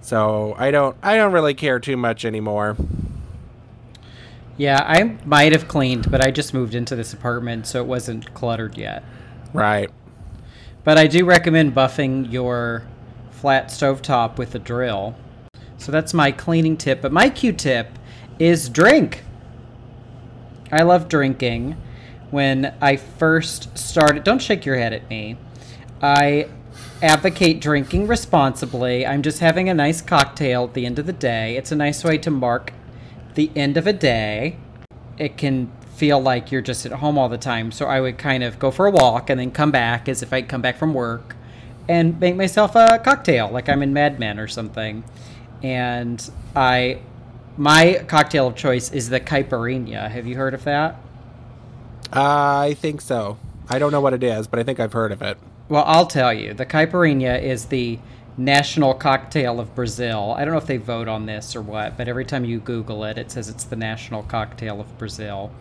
So 0.02 0.56
I 0.58 0.72
don't 0.72 0.96
I 1.02 1.16
don't 1.16 1.32
really 1.32 1.54
care 1.54 1.80
too 1.80 1.98
much 1.98 2.26
anymore. 2.26 2.78
Yeah, 4.58 4.84
I 4.86 5.18
might 5.26 5.54
have 5.54 5.68
cleaned, 5.68 6.12
but 6.12 6.22
I 6.22 6.30
just 6.30 6.54
moved 6.54 6.76
into 6.76 6.96
this 6.96 7.14
apartment, 7.14 7.66
so 7.66 7.82
it 7.82 7.88
wasn't 7.88 8.32
cluttered 8.36 8.78
yet. 8.78 9.04
Right. 9.54 9.90
But 10.84 10.98
I 10.98 11.08
do 11.08 11.26
recommend 11.26 11.74
buffing 11.74 12.32
your 12.32 12.84
flat 13.32 13.70
stovetop 13.70 14.38
with 14.38 14.54
a 14.54 14.60
drill. 14.60 15.16
So 15.78 15.92
that's 15.92 16.14
my 16.14 16.32
cleaning 16.32 16.78
tip. 16.78 17.02
But 17.02 17.12
my 17.12 17.30
Q 17.30 17.54
tip 17.54 17.98
is 18.38 18.70
drink. 18.70 19.24
I 20.72 20.84
love 20.84 21.10
drinking. 21.10 21.76
When 22.30 22.74
I 22.82 22.96
first 22.96 23.78
started, 23.78 24.24
don't 24.24 24.42
shake 24.42 24.66
your 24.66 24.78
head 24.78 24.94
at 24.94 25.10
me. 25.10 25.38
I 26.02 26.48
advocate 27.02 27.60
drinking 27.60 28.08
responsibly. 28.08 29.06
I'm 29.06 29.22
just 29.22 29.40
having 29.40 29.70
a 29.70 29.74
nice 29.74 30.02
cocktail 30.02 30.66
at 30.66 30.74
the 30.74 30.86
end 30.86 31.00
of 31.00 31.06
the 31.06 31.14
day. 31.14 31.58
It's 31.58 31.72
a 31.72 31.76
nice 31.76 32.04
way 32.04 32.18
to 32.20 32.32
mark 32.32 32.74
the 33.36 33.52
end 33.56 33.78
of 33.78 33.88
a 33.88 33.94
day. 33.94 34.58
It 35.18 35.38
can 35.38 35.72
feel 35.96 36.20
like 36.20 36.52
you're 36.52 36.62
just 36.62 36.86
at 36.86 36.94
home 36.94 37.18
all 37.18 37.30
the 37.30 37.38
time. 37.38 37.72
So 37.72 37.86
I 37.86 38.02
would 38.02 38.18
kind 38.18 38.44
of 38.44 38.58
go 38.58 38.72
for 38.72 38.88
a 38.88 38.92
walk 38.92 39.30
and 39.30 39.40
then 39.40 39.52
come 39.52 39.72
back 39.72 40.08
as 40.08 40.24
if 40.24 40.32
I'd 40.32 40.48
come 40.48 40.62
back 40.62 40.78
from 40.78 40.94
work 40.94 41.36
and 41.88 42.20
make 42.20 42.36
myself 42.36 42.76
a 42.76 43.00
cocktail 43.04 43.50
like 43.50 43.68
I'm 43.68 43.84
in 43.84 43.94
Mad 43.94 44.20
Men 44.20 44.40
or 44.40 44.48
something. 44.48 45.04
And 45.62 46.32
I 46.56 47.00
my 47.58 48.04
cocktail 48.08 48.48
of 48.48 48.56
choice 48.56 48.92
is 48.92 49.10
the 49.10 49.20
caipirinha. 49.20 50.10
Have 50.10 50.26
you 50.26 50.36
heard 50.36 50.54
of 50.54 50.64
that? 50.64 50.96
Uh, 52.14 52.60
I 52.60 52.76
think 52.78 53.02
so. 53.02 53.38
I 53.70 53.80
don't 53.80 53.92
know 53.92 54.02
what 54.02 54.14
it 54.14 54.24
is, 54.24 54.48
but 54.48 54.60
I 54.60 54.64
think 54.64 54.80
I've 54.80 54.94
heard 54.94 55.12
of 55.12 55.22
it. 55.22 55.38
Well, 55.70 55.84
I'll 55.86 56.08
tell 56.08 56.34
you. 56.34 56.54
The 56.54 56.66
caipirinha 56.66 57.42
is 57.42 57.66
the 57.66 58.00
national 58.38 58.94
cocktail 58.94 59.60
of 59.60 59.74
Brazil. 59.76 60.34
I 60.38 60.44
don't 60.44 60.54
know 60.54 60.58
if 60.58 60.66
they 60.66 60.78
vote 60.78 61.08
on 61.08 61.26
this 61.26 61.56
or 61.56 61.62
what, 61.62 61.98
but 61.98 62.08
every 62.08 62.26
time 62.26 62.44
you 62.44 62.60
Google 62.60 63.04
it, 63.06 63.18
it 63.18 63.32
says 63.32 63.50
it's 63.50 63.64
the 63.64 63.76
national 63.76 64.24
cocktail 64.24 64.82
of 64.82 64.98
Brazil. 64.98 65.52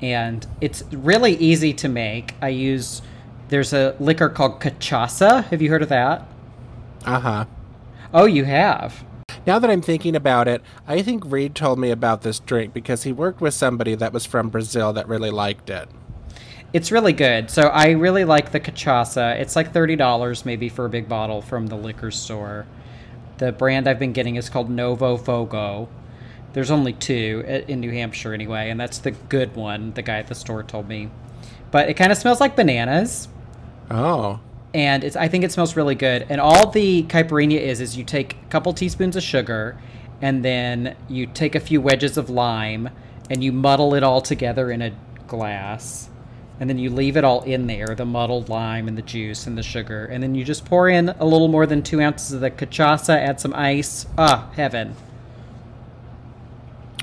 And 0.00 0.46
it's 0.60 0.82
really 0.92 1.34
easy 1.36 1.72
to 1.74 1.88
make. 1.88 2.34
I 2.40 2.48
use, 2.48 3.02
there's 3.48 3.72
a 3.72 3.96
liquor 3.98 4.28
called 4.28 4.60
cachaça. 4.60 5.44
Have 5.44 5.62
you 5.62 5.70
heard 5.70 5.82
of 5.82 5.88
that? 5.88 6.26
Uh 7.04 7.20
huh. 7.20 7.44
Oh, 8.12 8.26
you 8.26 8.44
have? 8.44 9.04
Now 9.48 9.58
that 9.58 9.70
I'm 9.70 9.80
thinking 9.80 10.14
about 10.14 10.46
it, 10.46 10.60
I 10.86 11.00
think 11.00 11.22
Reed 11.24 11.54
told 11.54 11.78
me 11.78 11.90
about 11.90 12.20
this 12.20 12.38
drink 12.38 12.74
because 12.74 13.04
he 13.04 13.12
worked 13.12 13.40
with 13.40 13.54
somebody 13.54 13.94
that 13.94 14.12
was 14.12 14.26
from 14.26 14.50
Brazil 14.50 14.92
that 14.92 15.08
really 15.08 15.30
liked 15.30 15.70
it. 15.70 15.88
It's 16.74 16.92
really 16.92 17.14
good. 17.14 17.50
So 17.50 17.68
I 17.68 17.92
really 17.92 18.26
like 18.26 18.52
the 18.52 18.60
cachaça. 18.60 19.40
It's 19.40 19.56
like 19.56 19.72
thirty 19.72 19.96
dollars 19.96 20.44
maybe 20.44 20.68
for 20.68 20.84
a 20.84 20.90
big 20.90 21.08
bottle 21.08 21.40
from 21.40 21.68
the 21.68 21.76
liquor 21.76 22.10
store. 22.10 22.66
The 23.38 23.50
brand 23.50 23.88
I've 23.88 23.98
been 23.98 24.12
getting 24.12 24.36
is 24.36 24.50
called 24.50 24.68
Novo 24.68 25.16
Fogo. 25.16 25.88
There's 26.52 26.70
only 26.70 26.92
two 26.92 27.42
uh, 27.48 27.72
in 27.72 27.80
New 27.80 27.90
Hampshire 27.90 28.34
anyway, 28.34 28.68
and 28.68 28.78
that's 28.78 28.98
the 28.98 29.12
good 29.12 29.56
one. 29.56 29.94
The 29.94 30.02
guy 30.02 30.18
at 30.18 30.26
the 30.26 30.34
store 30.34 30.62
told 30.62 30.88
me, 30.88 31.08
but 31.70 31.88
it 31.88 31.94
kind 31.94 32.12
of 32.12 32.18
smells 32.18 32.38
like 32.38 32.54
bananas. 32.54 33.28
Oh. 33.90 34.40
And 34.78 35.02
it's 35.02 35.16
I 35.16 35.26
think 35.26 35.42
it 35.42 35.50
smells 35.50 35.74
really 35.74 35.96
good. 35.96 36.24
And 36.28 36.40
all 36.40 36.70
the 36.70 37.02
caipirinha 37.02 37.58
is 37.58 37.80
is 37.80 37.96
you 37.96 38.04
take 38.04 38.34
a 38.34 38.48
couple 38.48 38.72
teaspoons 38.72 39.16
of 39.16 39.24
sugar, 39.24 39.76
and 40.22 40.44
then 40.44 40.94
you 41.08 41.26
take 41.26 41.56
a 41.56 41.60
few 41.60 41.80
wedges 41.80 42.16
of 42.16 42.30
lime, 42.30 42.88
and 43.28 43.42
you 43.42 43.50
muddle 43.50 43.92
it 43.94 44.04
all 44.04 44.20
together 44.20 44.70
in 44.70 44.80
a 44.80 44.92
glass 45.26 46.08
and 46.60 46.68
then 46.68 46.78
you 46.78 46.90
leave 46.90 47.16
it 47.16 47.22
all 47.22 47.42
in 47.42 47.68
there 47.68 47.94
the 47.94 48.04
muddled 48.04 48.48
lime 48.48 48.88
and 48.88 48.98
the 48.98 49.02
juice 49.02 49.46
and 49.46 49.56
the 49.56 49.62
sugar. 49.62 50.06
And 50.06 50.20
then 50.22 50.34
you 50.34 50.44
just 50.44 50.64
pour 50.64 50.88
in 50.88 51.10
a 51.10 51.24
little 51.24 51.46
more 51.46 51.66
than 51.66 51.82
two 51.82 52.00
ounces 52.00 52.32
of 52.32 52.40
the 52.40 52.50
cachaça 52.50 53.16
add 53.16 53.40
some 53.40 53.54
ice. 53.54 54.06
Ah 54.16 54.50
heaven. 54.56 54.96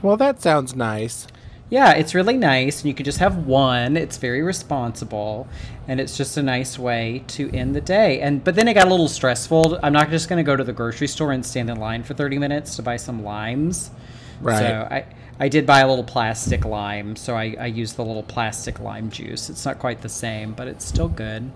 Well 0.02 0.18
that 0.18 0.42
sounds 0.42 0.76
nice 0.76 1.28
yeah 1.76 1.92
it's 1.92 2.16
really 2.16 2.38
nice 2.38 2.80
and 2.80 2.88
you 2.88 2.94
can 2.94 3.04
just 3.04 3.18
have 3.18 3.46
one 3.46 3.98
it's 3.98 4.16
very 4.16 4.42
responsible 4.42 5.46
and 5.90 6.00
it's 6.00 6.16
just 6.16 6.38
a 6.38 6.42
nice 6.42 6.80
way 6.80 7.22
to 7.28 7.54
end 7.54 7.76
the 7.76 7.82
day 7.82 8.22
and 8.22 8.42
but 8.46 8.56
then 8.56 8.66
it 8.70 8.76
got 8.76 8.88
a 8.88 8.90
little 8.90 9.10
stressful 9.10 9.78
i'm 9.84 9.92
not 9.92 10.10
just 10.10 10.30
going 10.30 10.38
to 10.38 10.44
go 10.44 10.56
to 10.56 10.64
the 10.64 10.72
grocery 10.72 11.06
store 11.06 11.34
and 11.34 11.46
stand 11.46 11.70
in 11.70 11.78
line 11.78 12.02
for 12.02 12.14
30 12.14 12.38
minutes 12.38 12.78
to 12.78 12.82
buy 12.82 12.96
some 12.96 13.26
limes 13.26 13.92
right 14.42 14.60
so 14.60 14.88
i 14.90 15.06
I 15.38 15.50
did 15.50 15.66
buy 15.66 15.82
a 15.82 15.88
little 15.90 16.06
plastic 16.06 16.64
lime, 16.64 17.18
so 17.18 17.36
I, 17.36 17.58
I 17.60 17.66
used 17.66 17.98
the 17.98 18.06
little 18.06 18.24
plastic 18.24 18.80
lime 18.80 19.10
juice. 19.10 19.50
It's 19.50 19.66
not 19.66 19.80
quite 19.80 20.02
the 20.02 20.08
same, 20.08 20.54
but 20.54 20.70
it's 20.70 20.86
still 20.86 21.10
good. 21.10 21.52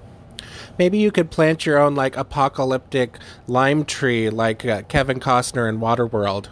Maybe 0.78 0.98
you 0.98 1.12
could 1.12 1.32
plant 1.32 1.66
your 1.66 1.78
own 1.78 1.96
like 1.96 2.18
apocalyptic 2.18 3.18
lime 3.48 3.86
tree, 3.86 4.30
like 4.30 4.66
uh, 4.66 4.82
Kevin 4.90 5.22
Costner 5.22 5.70
in 5.70 5.80
Waterworld. 5.80 6.48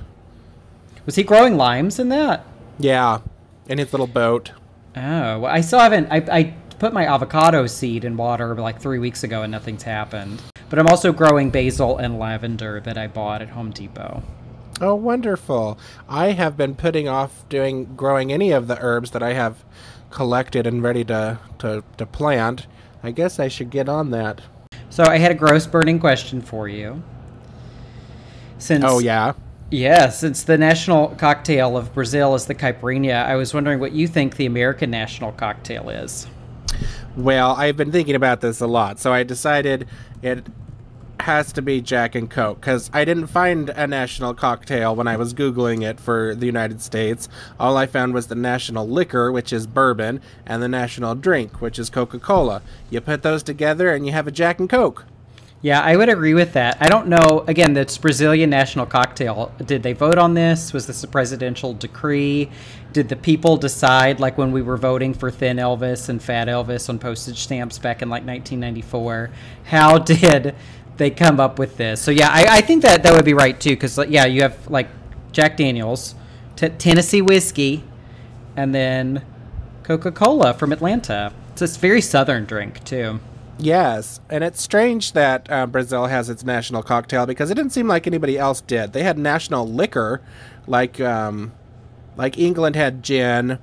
Was 1.06 1.16
he 1.16 1.24
growing 1.24 1.58
limes 1.58 2.00
in 2.00 2.08
that? 2.08 2.46
Yeah, 2.80 3.20
in 3.70 3.78
his 3.78 3.94
little 3.94 4.08
boat. 4.08 4.52
Oh, 4.96 5.40
well, 5.40 5.46
I 5.46 5.62
still 5.62 5.80
haven't. 5.80 6.08
I, 6.12 6.18
I 6.32 6.44
put 6.80 6.94
my 6.94 7.06
avocado 7.06 7.68
seed 7.68 8.06
in 8.06 8.18
water 8.18 8.56
like 8.56 8.80
three 8.80 9.00
weeks 9.00 9.24
ago, 9.24 9.44
and 9.44 9.52
nothing's 9.52 9.84
happened. 9.84 10.42
But 10.70 10.80
I'm 10.80 10.88
also 10.88 11.14
growing 11.14 11.50
basil 11.50 11.98
and 11.98 12.20
lavender 12.20 12.80
that 12.82 12.98
I 12.98 13.08
bought 13.08 13.42
at 13.42 13.50
Home 13.50 13.72
Depot. 13.72 14.24
Oh, 14.80 14.96
wonderful. 14.96 15.80
I 16.08 16.32
have 16.32 16.56
been 16.56 16.76
putting 16.76 17.08
off 17.08 17.48
doing 17.50 17.96
growing 17.96 18.32
any 18.32 18.52
of 18.52 18.68
the 18.68 18.78
herbs 18.80 19.12
that 19.12 19.24
I 19.24 19.34
have 19.34 19.64
collected 20.12 20.68
and 20.68 20.84
ready 20.84 21.04
to, 21.06 21.40
to, 21.60 21.84
to 21.98 22.06
plant. 22.06 22.68
I 23.02 23.12
guess 23.12 23.40
I 23.40 23.48
should 23.48 23.70
get 23.70 23.90
on 23.90 24.12
that. 24.12 24.42
So 24.90 25.04
I 25.04 25.18
had 25.18 25.32
a 25.32 25.36
gross 25.36 25.66
burning 25.66 26.00
question 26.00 26.42
for 26.42 26.68
you. 26.68 27.02
Since 28.58 28.84
Oh 28.88 29.00
yeah. 29.00 29.34
Yeah, 29.70 30.10
since 30.10 30.44
the 30.44 30.58
national 30.58 31.10
cocktail 31.16 31.76
of 31.76 31.94
Brazil 31.94 32.36
is 32.36 32.46
the 32.46 32.56
caipirinha, 32.56 33.26
I 33.26 33.36
was 33.36 33.54
wondering 33.54 33.82
what 33.82 33.92
you 33.92 34.08
think 34.08 34.38
the 34.38 34.46
American 34.46 34.90
national 34.90 35.34
cocktail 35.34 35.90
is. 35.90 36.26
Well, 37.18 37.52
I've 37.52 37.76
been 37.76 37.92
thinking 37.92 38.16
about 38.16 38.40
this 38.40 38.62
a 38.62 38.68
lot, 38.68 38.98
so 38.98 39.12
I 39.12 39.24
decided 39.24 39.86
it 40.22 40.48
has 41.20 41.52
to 41.52 41.62
be 41.62 41.82
Jack 41.82 42.16
and 42.16 42.30
Coke 42.30 42.62
because 42.62 42.90
I 42.94 43.04
didn't 43.04 43.28
find 43.28 43.70
a 43.72 43.88
national 43.88 44.34
cocktail 44.36 44.96
when 44.96 45.08
I 45.08 45.18
was 45.18 45.34
Googling 45.34 45.84
it 45.84 46.00
for 46.00 46.34
the 46.34 46.46
United 46.46 46.82
States. 46.82 47.28
All 47.60 47.76
I 47.76 47.88
found 47.88 48.14
was 48.14 48.28
the 48.28 48.36
national 48.36 48.88
liquor, 48.88 49.34
which 49.34 49.52
is 49.52 49.68
bourbon, 49.68 50.22
and 50.46 50.64
the 50.64 50.70
national 50.70 51.16
drink, 51.16 51.60
which 51.60 51.78
is 51.78 51.90
Coca 51.90 52.20
Cola. 52.20 52.62
You 52.90 53.02
put 53.02 53.22
those 53.22 53.44
together 53.44 53.94
and 53.94 54.06
you 54.06 54.14
have 54.14 54.28
a 54.28 54.32
Jack 54.32 54.62
and 54.62 54.70
Coke. 54.70 55.06
Yeah, 55.62 55.82
I 55.82 55.98
would 55.98 56.08
agree 56.08 56.36
with 56.36 56.54
that. 56.54 56.78
I 56.80 56.88
don't 56.88 57.08
know. 57.08 57.44
Again, 57.48 57.74
that's 57.74 57.98
Brazilian 57.98 58.50
national 58.50 58.86
cocktail. 58.86 59.52
Did 59.66 59.82
they 59.82 59.94
vote 59.94 60.20
on 60.20 60.36
this? 60.36 60.72
Was 60.72 60.86
this 60.86 61.04
a 61.04 61.08
presidential 61.08 61.74
decree? 61.74 62.52
Did 62.94 63.10
the 63.10 63.16
people 63.16 63.58
decide, 63.58 64.20
like 64.20 64.38
when 64.38 64.52
we 64.52 64.62
were 64.62 64.78
voting 64.78 65.16
for 65.16 65.32
Thin 65.32 65.58
Elvis 65.58 66.10
and 66.10 66.22
Fat 66.22 66.48
Elvis 66.48 66.90
on 66.90 67.00
postage 67.00 67.40
stamps 67.40 67.80
back 67.80 68.04
in 68.04 68.10
like 68.10 68.24
1994? 68.24 69.32
How 69.66 69.98
did 69.98 70.56
they 70.98 71.10
come 71.12 71.40
up 71.40 71.60
with 71.60 71.78
this. 71.78 72.02
So 72.02 72.12
yeah, 72.12 72.30
I, 72.32 72.58
I 72.58 72.62
think 72.62 72.82
that 72.84 73.04
that 73.04 73.14
would 73.14 73.26
be 73.26 73.34
right 73.34 73.60
too, 73.60 73.72
because 73.72 73.98
yeah, 74.10 74.26
you 74.26 74.42
have 74.42 74.70
like 74.70 74.90
Jack 75.32 75.58
Daniels, 75.58 76.16
t- 76.56 76.70
Tennessee 76.70 77.22
whiskey, 77.22 77.84
and 78.56 78.74
then 78.74 79.24
Coca 79.84 80.12
Cola 80.12 80.54
from 80.54 80.72
Atlanta. 80.72 81.32
It's 81.52 81.62
a 81.62 81.80
very 81.80 82.02
southern 82.02 82.46
drink 82.46 82.84
too. 82.84 83.20
Yes, 83.60 84.20
and 84.30 84.44
it's 84.44 84.62
strange 84.62 85.14
that 85.14 85.50
uh, 85.52 85.66
Brazil 85.66 86.06
has 86.06 86.30
its 86.30 86.44
national 86.44 86.84
cocktail 86.84 87.26
because 87.26 87.50
it 87.50 87.56
didn't 87.56 87.72
seem 87.72 87.88
like 87.88 88.06
anybody 88.06 88.38
else 88.38 88.62
did. 88.62 88.94
They 88.94 89.04
had 89.04 89.18
national 89.18 89.68
liquor, 89.68 90.22
like 90.68 91.02
um, 91.02 91.54
like 92.16 92.38
England 92.38 92.76
had 92.76 93.02
gin. 93.02 93.58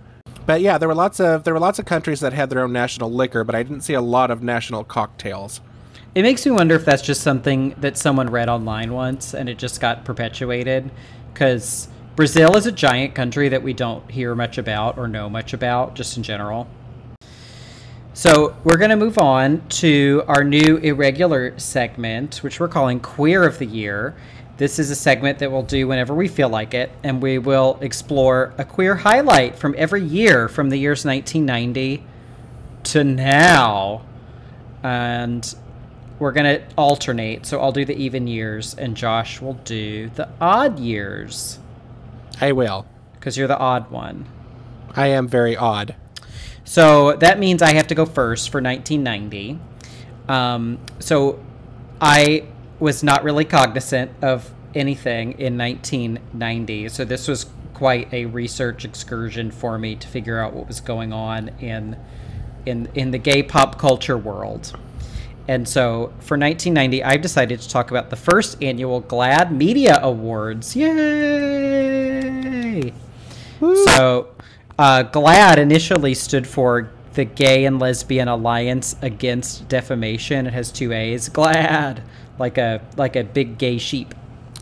But 0.46 0.60
yeah, 0.60 0.78
there 0.78 0.88
were 0.88 0.94
lots 0.94 1.20
of 1.20 1.44
there 1.44 1.54
were 1.54 1.60
lots 1.60 1.78
of 1.78 1.86
countries 1.86 2.20
that 2.20 2.32
had 2.32 2.50
their 2.50 2.60
own 2.60 2.72
national 2.72 3.12
liquor, 3.12 3.44
but 3.44 3.54
I 3.54 3.62
didn't 3.62 3.82
see 3.82 3.94
a 3.94 4.00
lot 4.00 4.30
of 4.30 4.42
national 4.42 4.82
cocktails. 4.84 5.60
It 6.14 6.22
makes 6.22 6.44
me 6.44 6.52
wonder 6.52 6.74
if 6.74 6.84
that's 6.84 7.02
just 7.02 7.22
something 7.22 7.74
that 7.78 7.96
someone 7.96 8.30
read 8.30 8.48
online 8.48 8.92
once 8.92 9.34
and 9.34 9.48
it 9.48 9.58
just 9.58 9.80
got 9.80 10.04
perpetuated. 10.04 10.90
Because 11.32 11.88
Brazil 12.14 12.56
is 12.56 12.66
a 12.66 12.72
giant 12.72 13.14
country 13.14 13.48
that 13.48 13.62
we 13.62 13.72
don't 13.72 14.08
hear 14.10 14.34
much 14.34 14.58
about 14.58 14.96
or 14.98 15.08
know 15.08 15.28
much 15.28 15.52
about, 15.52 15.94
just 15.94 16.16
in 16.16 16.22
general. 16.22 16.68
So 18.16 18.56
we're 18.62 18.76
going 18.76 18.90
to 18.90 18.96
move 18.96 19.18
on 19.18 19.66
to 19.80 20.22
our 20.28 20.44
new 20.44 20.76
irregular 20.76 21.58
segment, 21.58 22.36
which 22.44 22.60
we're 22.60 22.68
calling 22.68 23.00
Queer 23.00 23.42
of 23.42 23.58
the 23.58 23.66
Year. 23.66 24.14
This 24.56 24.78
is 24.78 24.88
a 24.92 24.94
segment 24.94 25.40
that 25.40 25.50
we'll 25.50 25.64
do 25.64 25.88
whenever 25.88 26.14
we 26.14 26.28
feel 26.28 26.48
like 26.48 26.74
it, 26.74 26.92
and 27.02 27.20
we 27.20 27.38
will 27.38 27.76
explore 27.80 28.54
a 28.56 28.64
queer 28.64 28.94
highlight 28.94 29.56
from 29.56 29.74
every 29.76 30.04
year 30.04 30.48
from 30.48 30.70
the 30.70 30.76
years 30.76 31.04
1990 31.04 32.04
to 32.84 33.02
now. 33.02 34.02
And 34.84 35.52
we're 36.20 36.30
going 36.30 36.60
to 36.60 36.64
alternate. 36.76 37.46
So 37.46 37.60
I'll 37.60 37.72
do 37.72 37.84
the 37.84 37.96
even 37.96 38.28
years, 38.28 38.74
and 38.74 38.96
Josh 38.96 39.40
will 39.40 39.54
do 39.54 40.08
the 40.10 40.28
odd 40.40 40.78
years. 40.78 41.58
I 42.40 42.52
will. 42.52 42.86
Because 43.14 43.36
you're 43.36 43.48
the 43.48 43.58
odd 43.58 43.90
one. 43.90 44.26
I 44.94 45.08
am 45.08 45.26
very 45.26 45.56
odd. 45.56 45.96
So 46.64 47.12
that 47.16 47.38
means 47.38 47.62
I 47.62 47.74
have 47.74 47.86
to 47.88 47.94
go 47.94 48.06
first 48.06 48.50
for 48.50 48.60
1990. 48.60 49.58
Um, 50.28 50.78
so 50.98 51.38
I 52.00 52.46
was 52.80 53.02
not 53.02 53.22
really 53.22 53.44
cognizant 53.44 54.10
of 54.22 54.50
anything 54.74 55.32
in 55.38 55.56
1990. 55.58 56.88
So 56.88 57.04
this 57.04 57.28
was 57.28 57.46
quite 57.74 58.12
a 58.12 58.26
research 58.26 58.84
excursion 58.84 59.50
for 59.50 59.78
me 59.78 59.96
to 59.96 60.06
figure 60.08 60.38
out 60.38 60.52
what 60.54 60.68
was 60.68 60.80
going 60.80 61.12
on 61.12 61.48
in 61.60 61.96
in 62.66 62.88
in 62.94 63.10
the 63.10 63.18
gay 63.18 63.42
pop 63.42 63.78
culture 63.78 64.16
world. 64.16 64.72
And 65.46 65.68
so 65.68 66.14
for 66.20 66.38
1990, 66.38 67.04
I've 67.04 67.20
decided 67.20 67.60
to 67.60 67.68
talk 67.68 67.90
about 67.90 68.08
the 68.08 68.16
first 68.16 68.62
annual 68.62 69.02
GLAAD 69.02 69.50
Media 69.50 69.98
Awards. 70.02 70.74
Yay! 70.74 70.94
So 73.60 74.28
uh, 74.78 75.04
GLAAD 75.04 75.58
initially 75.58 76.14
stood 76.14 76.46
for 76.46 76.90
the 77.14 77.24
Gay 77.24 77.64
and 77.64 77.78
Lesbian 77.78 78.28
Alliance 78.28 78.96
Against 79.02 79.68
Defamation. 79.68 80.46
It 80.46 80.52
has 80.52 80.72
two 80.72 80.92
A's. 80.92 81.28
GLAAD, 81.28 82.02
like 82.38 82.58
a 82.58 82.82
like 82.96 83.16
a 83.16 83.24
big 83.24 83.58
gay 83.58 83.78
sheep. 83.78 84.14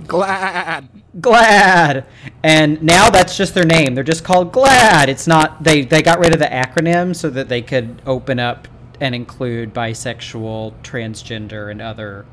Glad. 0.07 0.89
GLAAD. 1.21 2.05
And 2.43 2.83
now 2.83 3.11
that's 3.11 3.37
just 3.37 3.55
their 3.55 3.65
name. 3.65 3.95
They're 3.95 4.05
just 4.05 4.25
called 4.25 4.53
GLAAD. 4.53 5.09
It's 5.09 5.27
not 5.27 5.63
they 5.63 5.83
they 5.83 6.03
got 6.03 6.19
rid 6.19 6.33
of 6.33 6.39
the 6.39 6.47
acronym 6.47 7.15
so 7.17 7.31
that 7.31 7.49
they 7.49 7.63
could 7.63 8.03
open 8.07 8.39
up 8.39 8.69
and 9.01 9.15
include 9.15 9.75
bisexual, 9.75 10.75
transgender 10.83 11.71
and 11.71 11.81
other 11.81 12.27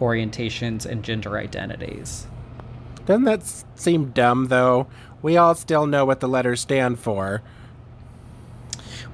orientations 0.00 0.84
and 0.84 1.02
gender 1.02 1.38
identities. 1.38 2.26
Doesn't 3.06 3.24
that 3.24 3.42
seem 3.74 4.10
dumb, 4.10 4.46
though? 4.46 4.86
We 5.22 5.36
all 5.36 5.54
still 5.54 5.86
know 5.86 6.04
what 6.04 6.20
the 6.20 6.28
letters 6.28 6.60
stand 6.60 6.98
for. 6.98 7.42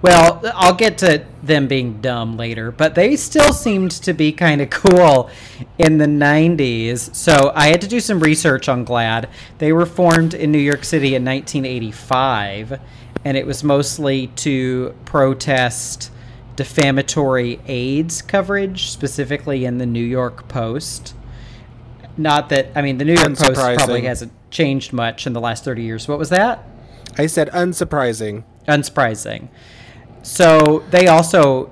Well, 0.01 0.41
I'll 0.55 0.77
get 0.77 0.97
to 0.99 1.27
them 1.43 1.67
being 1.67 2.01
dumb 2.01 2.37
later, 2.37 2.71
but 2.71 2.95
they 2.95 3.17
still 3.17 3.53
seemed 3.53 3.91
to 3.91 4.13
be 4.13 4.31
kind 4.31 4.61
of 4.61 4.71
cool 4.71 5.29
in 5.77 5.99
the 5.99 6.07
90s. 6.07 7.15
So 7.17 7.51
I 7.53 7.67
had 7.67 7.81
to 7.81 7.89
do 7.89 7.99
some 7.99 8.21
research 8.21 8.69
on 8.69 8.87
GLAAD. 8.87 9.29
They 9.59 9.73
were 9.73 9.87
formed 9.87 10.35
in 10.35 10.53
New 10.53 10.59
York 10.59 10.85
City 10.85 11.17
in 11.17 11.25
1985, 11.25 12.81
and 13.25 13.37
it 13.37 13.45
was 13.45 13.65
mostly 13.65 14.29
to 14.29 14.95
protest 15.05 16.13
defamatory 16.55 17.61
AIDS 17.67 18.23
coverage, 18.23 18.91
specifically 18.91 19.65
in 19.65 19.79
the 19.79 19.87
New 19.87 20.05
York 20.05 20.47
Post. 20.47 21.15
Not 22.19 22.49
that, 22.49 22.73
I 22.75 22.83
mean, 22.83 22.99
the 22.99 23.05
New 23.05 23.15
York 23.15 23.37
Post 23.37 23.55
probably 23.55 24.03
hasn't 24.03 24.33
changed 24.51 24.93
much 24.93 25.27
in 25.27 25.33
the 25.33 25.41
last 25.41 25.65
30 25.65 25.83
years. 25.83 26.09
What 26.09 26.19
was 26.19 26.31
that? 26.31 26.65
I 27.17 27.27
said 27.27 27.49
unsurprising. 27.51 28.45
unsurprising. 28.67 29.49
So 30.23 30.85
they 30.91 31.07
also 31.07 31.71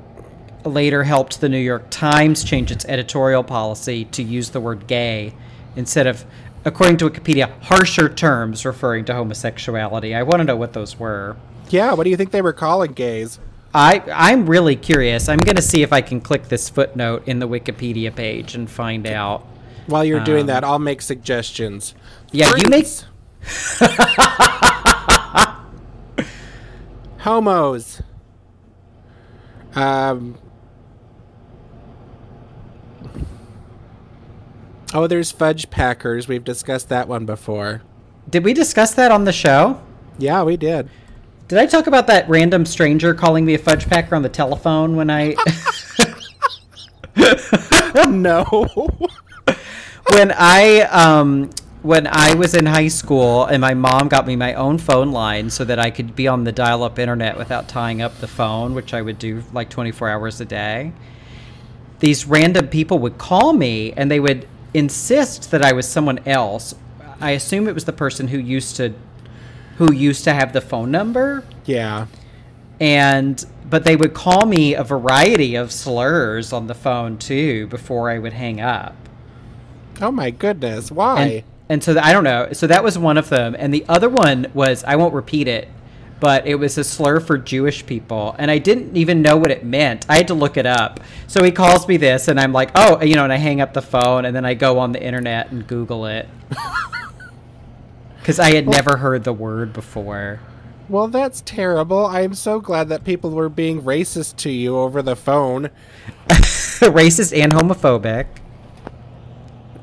later 0.64 1.04
helped 1.04 1.40
the 1.40 1.48
New 1.48 1.58
York 1.58 1.90
Times 1.90 2.44
change 2.44 2.70
its 2.70 2.84
editorial 2.86 3.42
policy 3.44 4.04
to 4.06 4.22
use 4.22 4.50
the 4.50 4.60
word 4.60 4.86
gay 4.86 5.34
instead 5.74 6.06
of, 6.06 6.24
according 6.64 6.96
to 6.98 7.10
Wikipedia, 7.10 7.50
harsher 7.62 8.08
terms 8.08 8.64
referring 8.64 9.04
to 9.06 9.14
homosexuality. 9.14 10.14
I 10.14 10.22
want 10.22 10.38
to 10.38 10.44
know 10.44 10.56
what 10.56 10.72
those 10.72 10.98
were. 10.98 11.36
Yeah, 11.70 11.92
what 11.94 12.04
do 12.04 12.10
you 12.10 12.16
think 12.16 12.30
they 12.30 12.42
were 12.42 12.52
calling 12.52 12.92
gays? 12.92 13.38
I, 13.74 14.02
I'm 14.12 14.48
really 14.48 14.76
curious. 14.76 15.28
I'm 15.28 15.38
going 15.38 15.56
to 15.56 15.62
see 15.62 15.82
if 15.82 15.92
I 15.92 16.00
can 16.00 16.20
click 16.20 16.48
this 16.48 16.68
footnote 16.70 17.26
in 17.26 17.40
the 17.40 17.48
Wikipedia 17.48 18.14
page 18.14 18.54
and 18.54 18.70
find 18.70 19.06
out. 19.06 19.46
While 19.86 20.04
you're 20.04 20.20
doing 20.20 20.42
Um, 20.42 20.46
that, 20.48 20.64
I'll 20.64 20.78
make 20.78 21.00
suggestions. 21.00 21.94
Yeah, 22.32 22.52
you 22.56 22.68
make. 22.68 22.86
Homos. 27.18 28.02
Um. 29.74 30.38
Oh, 34.94 35.06
there's 35.06 35.30
fudge 35.30 35.68
packers. 35.70 36.28
We've 36.28 36.44
discussed 36.44 36.88
that 36.88 37.08
one 37.08 37.26
before. 37.26 37.82
Did 38.30 38.44
we 38.44 38.54
discuss 38.54 38.94
that 38.94 39.12
on 39.12 39.24
the 39.24 39.32
show? 39.32 39.80
Yeah, 40.18 40.42
we 40.42 40.56
did. 40.56 40.88
Did 41.48 41.58
I 41.58 41.66
talk 41.66 41.86
about 41.86 42.06
that 42.08 42.28
random 42.28 42.64
stranger 42.64 43.14
calling 43.14 43.44
me 43.44 43.54
a 43.54 43.58
fudge 43.58 43.88
packer 43.88 44.16
on 44.16 44.22
the 44.22 44.28
telephone 44.28 44.96
when 44.96 45.10
I. 45.10 45.36
no. 48.08 48.44
when 50.16 50.32
I 50.32 50.80
um 50.80 51.50
when 51.82 52.06
I 52.06 52.34
was 52.34 52.54
in 52.54 52.64
high 52.64 52.88
school 52.88 53.44
and 53.44 53.60
my 53.60 53.74
mom 53.74 54.08
got 54.08 54.26
me 54.26 54.34
my 54.34 54.54
own 54.54 54.78
phone 54.78 55.12
line 55.12 55.50
so 55.50 55.62
that 55.64 55.78
I 55.78 55.90
could 55.90 56.16
be 56.16 56.26
on 56.26 56.44
the 56.44 56.52
dial-up 56.52 56.98
internet 56.98 57.36
without 57.36 57.68
tying 57.68 58.00
up 58.00 58.18
the 58.18 58.26
phone, 58.26 58.74
which 58.74 58.94
I 58.94 59.02
would 59.02 59.18
do 59.18 59.44
like 59.52 59.68
24 59.68 60.08
hours 60.08 60.40
a 60.40 60.46
day. 60.46 60.92
These 62.00 62.24
random 62.24 62.68
people 62.68 62.98
would 63.00 63.18
call 63.18 63.52
me 63.52 63.92
and 63.92 64.10
they 64.10 64.18
would 64.18 64.48
insist 64.72 65.50
that 65.50 65.62
I 65.62 65.72
was 65.72 65.86
someone 65.86 66.20
else. 66.26 66.74
I 67.20 67.32
assume 67.32 67.68
it 67.68 67.74
was 67.74 67.84
the 67.84 67.92
person 67.92 68.28
who 68.28 68.38
used 68.38 68.76
to 68.76 68.94
who 69.76 69.92
used 69.92 70.24
to 70.24 70.32
have 70.32 70.54
the 70.54 70.62
phone 70.62 70.90
number 70.90 71.44
yeah. 71.66 72.06
and 72.80 73.44
but 73.68 73.84
they 73.84 73.96
would 73.96 74.14
call 74.14 74.46
me 74.46 74.74
a 74.74 74.82
variety 74.82 75.56
of 75.56 75.70
slurs 75.70 76.54
on 76.54 76.68
the 76.68 76.74
phone 76.74 77.18
too 77.18 77.66
before 77.66 78.08
I 78.08 78.18
would 78.18 78.32
hang 78.32 78.62
up. 78.62 78.96
Oh 80.00 80.10
my 80.10 80.30
goodness. 80.30 80.90
Why? 80.90 81.22
And, 81.22 81.44
and 81.68 81.84
so 81.84 81.94
th- 81.94 82.04
I 82.04 82.12
don't 82.12 82.24
know. 82.24 82.48
So 82.52 82.66
that 82.66 82.84
was 82.84 82.98
one 82.98 83.16
of 83.18 83.28
them, 83.28 83.56
and 83.58 83.72
the 83.72 83.84
other 83.88 84.08
one 84.08 84.46
was 84.54 84.84
I 84.84 84.96
won't 84.96 85.14
repeat 85.14 85.48
it, 85.48 85.68
but 86.20 86.46
it 86.46 86.56
was 86.56 86.76
a 86.78 86.84
slur 86.84 87.20
for 87.20 87.38
Jewish 87.38 87.84
people, 87.86 88.34
and 88.38 88.50
I 88.50 88.58
didn't 88.58 88.96
even 88.96 89.22
know 89.22 89.36
what 89.36 89.50
it 89.50 89.64
meant. 89.64 90.06
I 90.08 90.16
had 90.18 90.28
to 90.28 90.34
look 90.34 90.56
it 90.56 90.66
up. 90.66 91.00
So 91.26 91.42
he 91.42 91.50
calls 91.50 91.88
me 91.88 91.96
this, 91.96 92.28
and 92.28 92.38
I'm 92.38 92.52
like, 92.52 92.70
oh, 92.74 93.02
you 93.02 93.14
know, 93.14 93.24
and 93.24 93.32
I 93.32 93.36
hang 93.36 93.60
up 93.60 93.72
the 93.74 93.82
phone, 93.82 94.24
and 94.24 94.34
then 94.36 94.44
I 94.44 94.54
go 94.54 94.78
on 94.78 94.92
the 94.92 95.02
internet 95.02 95.50
and 95.50 95.66
Google 95.66 96.06
it 96.06 96.28
because 98.18 98.38
I 98.38 98.54
had 98.54 98.68
never 98.68 98.98
heard 98.98 99.24
the 99.24 99.32
word 99.32 99.72
before. 99.72 100.40
well, 100.88 101.08
that's 101.08 101.42
terrible. 101.44 102.06
I'm 102.06 102.34
so 102.34 102.60
glad 102.60 102.88
that 102.90 103.04
people 103.04 103.30
were 103.30 103.48
being 103.48 103.82
racist 103.82 104.36
to 104.36 104.50
you 104.50 104.76
over 104.76 105.02
the 105.02 105.16
phone. 105.16 105.70
Racist 106.28 107.36
and 107.36 107.52
homophobic. 107.52 108.26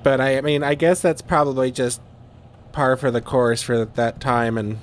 But 0.04 0.20
I, 0.22 0.38
I 0.38 0.42
mean, 0.42 0.63
I 0.63 0.76
guess 0.76 1.02
that's 1.02 1.22
probably 1.22 1.72
just 1.72 2.02
par 2.72 2.98
for 2.98 3.10
the 3.10 3.22
course 3.22 3.62
for 3.62 3.86
that 3.86 4.20
time 4.20 4.58
and 4.58 4.78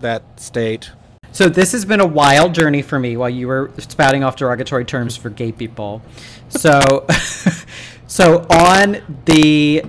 that 0.00 0.40
state. 0.40 0.90
So 1.32 1.48
this 1.48 1.72
has 1.72 1.84
been 1.84 2.00
a 2.00 2.06
wild 2.06 2.54
journey 2.54 2.82
for 2.82 2.98
me 2.98 3.16
while 3.16 3.30
you 3.30 3.48
were 3.48 3.70
spouting 3.78 4.24
off 4.24 4.36
derogatory 4.36 4.84
terms 4.84 5.16
for 5.16 5.30
gay 5.30 5.52
people. 5.52 6.02
So, 6.48 7.06
so 8.06 8.46
on 8.50 9.18
the 9.24 9.82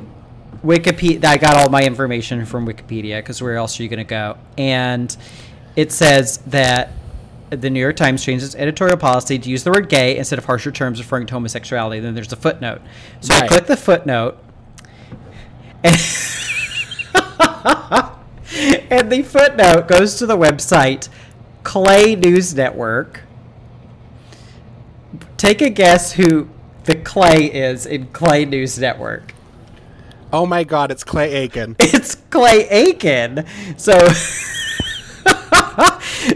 Wikipedia, 0.63 1.23
I 1.25 1.37
got 1.37 1.55
all 1.55 1.69
my 1.69 1.83
information 1.83 2.45
from 2.45 2.67
Wikipedia 2.67 3.19
because 3.19 3.41
where 3.41 3.55
else 3.55 3.79
are 3.79 3.83
you 3.83 3.89
going 3.89 3.99
to 3.99 4.03
go? 4.03 4.37
And 4.57 5.15
it 5.75 5.91
says 5.91 6.37
that 6.47 6.91
the 7.49 7.69
New 7.69 7.79
York 7.79 7.95
Times 7.95 8.23
changed 8.23 8.45
its 8.45 8.55
editorial 8.55 8.97
policy 8.97 9.39
to 9.39 9.49
use 9.49 9.63
the 9.63 9.71
word 9.71 9.89
gay 9.89 10.17
instead 10.17 10.37
of 10.37 10.45
harsher 10.45 10.71
terms 10.71 10.99
referring 10.99 11.25
to 11.27 11.33
homosexuality. 11.33 11.99
Then 12.01 12.13
there's 12.13 12.31
a 12.33 12.35
footnote. 12.35 12.81
So 13.21 13.33
I 13.33 13.47
click 13.47 13.65
the 13.65 13.77
footnote. 13.77 14.37
And 15.83 15.95
and 18.91 19.11
the 19.11 19.23
footnote 19.23 19.87
goes 19.87 20.15
to 20.15 20.25
the 20.25 20.37
website 20.37 21.09
Clay 21.63 22.15
News 22.15 22.55
Network. 22.55 23.21
Take 25.37 25.61
a 25.61 25.69
guess 25.69 26.13
who 26.13 26.49
the 26.83 26.95
Clay 26.95 27.45
is 27.45 27.85
in 27.85 28.07
Clay 28.07 28.45
News 28.45 28.77
Network. 28.77 29.33
Oh 30.31 30.45
my 30.45 30.63
god, 30.63 30.91
it's 30.91 31.03
Clay 31.03 31.33
Aiken. 31.33 31.75
It's 31.79 32.15
Clay 32.15 32.67
Aiken. 32.69 33.45
So 33.77 33.93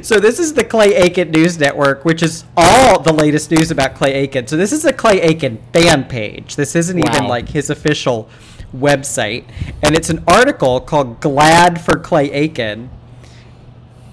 So 0.02 0.20
this 0.20 0.40
is 0.40 0.54
the 0.54 0.64
Clay 0.64 0.96
Aiken 0.96 1.32
News 1.32 1.60
Network, 1.60 2.06
which 2.06 2.24
is 2.24 2.46
all 2.56 3.00
the 3.00 3.14
latest 3.14 3.52
news 3.52 3.72
about 3.72 3.96
Clay 3.96 4.14
Aiken. 4.14 4.48
So 4.48 4.58
this 4.58 4.72
is 4.72 4.86
a 4.86 4.94
Clay 4.94 5.22
Aiken 5.22 5.62
fan 5.74 6.06
page. 6.06 6.56
This 6.56 6.76
isn't 6.76 6.98
even 6.98 7.28
like 7.28 7.50
his 7.50 7.70
official 7.70 8.30
website. 8.76 9.46
And 9.82 9.96
it's 9.96 10.10
an 10.10 10.24
article 10.28 10.82
called 10.82 11.20
Glad 11.20 11.82
for 11.82 11.98
Clay 12.00 12.32
Aiken. 12.32 12.90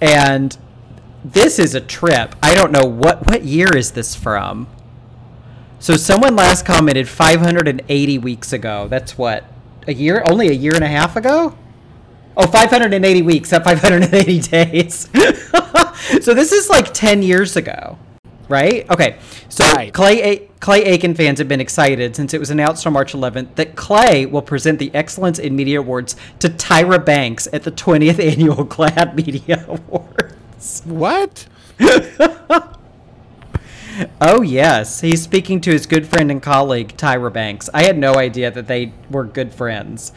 And 0.00 0.56
this 1.24 1.58
is 1.58 1.74
a 1.74 1.80
trip. 1.80 2.34
I 2.42 2.54
don't 2.54 2.72
know 2.72 2.84
what 2.84 3.26
what 3.26 3.44
year 3.44 3.76
is 3.76 3.92
this 3.92 4.14
from? 4.14 4.68
So 5.78 5.96
someone 5.96 6.36
last 6.36 6.66
commented 6.66 7.08
580 7.08 8.18
weeks 8.18 8.52
ago. 8.52 8.86
That's 8.88 9.16
what? 9.16 9.44
A 9.86 9.94
year? 9.94 10.22
Only 10.28 10.48
a 10.48 10.52
year 10.52 10.74
and 10.74 10.84
a 10.84 10.88
half 10.88 11.16
ago? 11.16 11.56
Oh, 12.36 12.46
580 12.46 13.22
weeks, 13.22 13.50
not 13.52 13.64
580 13.64 14.40
days. 14.48 15.08
so 16.22 16.34
this 16.34 16.52
is 16.52 16.68
like 16.68 16.92
10 16.92 17.22
years 17.22 17.56
ago, 17.56 17.98
right? 18.50 18.88
Okay. 18.90 19.18
So 19.48 19.64
Right. 19.72 19.92
Clay 19.94 20.22
A- 20.22 20.48
Clay 20.60 20.82
Aiken 20.84 21.14
fans 21.14 21.38
have 21.38 21.48
been 21.48 21.60
excited 21.60 22.14
since 22.14 22.34
it 22.34 22.38
was 22.38 22.50
announced 22.50 22.86
on 22.86 22.92
March 22.92 23.14
11th 23.14 23.54
that 23.54 23.76
Clay 23.76 24.26
will 24.26 24.42
present 24.42 24.78
the 24.78 24.94
Excellence 24.94 25.38
in 25.38 25.56
Media 25.56 25.80
Awards 25.80 26.16
to 26.40 26.48
Tyra 26.50 27.02
Banks 27.02 27.48
at 27.52 27.62
the 27.62 27.72
20th 27.72 28.18
annual 28.32 28.66
GLAAD 28.66 29.14
Media 29.14 29.64
Awards. 29.68 30.82
What? 30.84 31.46
Oh 34.20 34.40
yes, 34.40 35.00
he's 35.02 35.20
speaking 35.22 35.60
to 35.62 35.70
his 35.70 35.84
good 35.86 36.06
friend 36.06 36.30
and 36.30 36.42
colleague 36.42 36.96
Tyra 36.96 37.30
Banks. 37.30 37.68
I 37.74 37.82
had 37.82 37.98
no 37.98 38.14
idea 38.14 38.50
that 38.50 38.66
they 38.66 38.92
were 39.10 39.24
good 39.24 39.52
friends. 39.52 40.12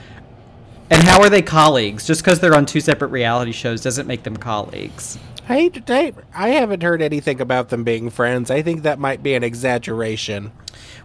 And 0.89 1.03
how 1.03 1.21
are 1.21 1.29
they 1.29 1.41
colleagues? 1.41 2.05
Just 2.07 2.23
because 2.23 2.39
they're 2.39 2.55
on 2.55 2.65
two 2.65 2.79
separate 2.79 3.07
reality 3.09 3.51
shows 3.51 3.81
doesn't 3.81 4.07
make 4.07 4.23
them 4.23 4.37
colleagues. 4.37 5.17
I, 5.49 5.71
I, 5.87 6.13
I 6.33 6.49
haven't 6.49 6.83
heard 6.83 7.01
anything 7.01 7.41
about 7.41 7.69
them 7.69 7.83
being 7.83 8.09
friends. 8.09 8.49
I 8.49 8.61
think 8.61 8.83
that 8.83 8.99
might 8.99 9.21
be 9.21 9.33
an 9.33 9.43
exaggeration. 9.43 10.51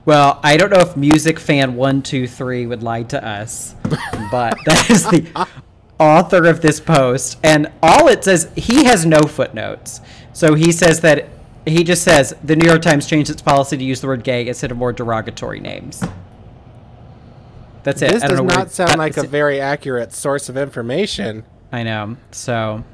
Well, 0.05 0.41
I 0.43 0.57
don't 0.57 0.71
know 0.71 0.81
if 0.81 0.97
music 0.97 1.39
fan 1.39 1.75
one 1.75 2.03
two 2.03 2.27
three 2.27 2.67
would 2.67 2.83
lie 2.83 3.03
to 3.05 3.25
us, 3.25 3.75
but 4.31 4.57
that 4.65 4.89
is 4.91 5.05
the 5.05 5.47
author 5.99 6.47
of 6.47 6.61
this 6.61 6.81
post, 6.81 7.39
and 7.43 7.71
all 7.83 8.09
it 8.09 8.25
says 8.25 8.51
he 8.57 8.85
has 8.85 9.05
no 9.05 9.23
footnotes. 9.23 10.01
So 10.33 10.55
he 10.55 10.73
says 10.73 11.01
that 11.01 11.29
he 11.67 11.85
just 11.85 12.03
says 12.03 12.35
the 12.43 12.57
New 12.57 12.67
York 12.67 12.83
Times 12.83 13.07
changed 13.07 13.31
its 13.31 13.43
policy 13.43 13.77
to 13.77 13.85
use 13.85 14.01
the 14.01 14.07
word 14.07 14.25
gay 14.25 14.47
instead 14.47 14.71
of 14.71 14.77
more 14.77 14.93
derogatory 14.93 15.61
names. 15.61 16.03
That's 17.83 18.01
it. 18.03 18.13
This 18.13 18.23
does 18.23 18.41
not 18.41 18.71
sound 18.71 18.99
like 18.99 19.17
a 19.17 19.27
very 19.27 19.61
accurate 19.61 20.13
source 20.13 20.49
of 20.49 20.57
information. 20.57 21.45
I 21.73 21.83
know. 21.83 22.17
So 22.31 22.85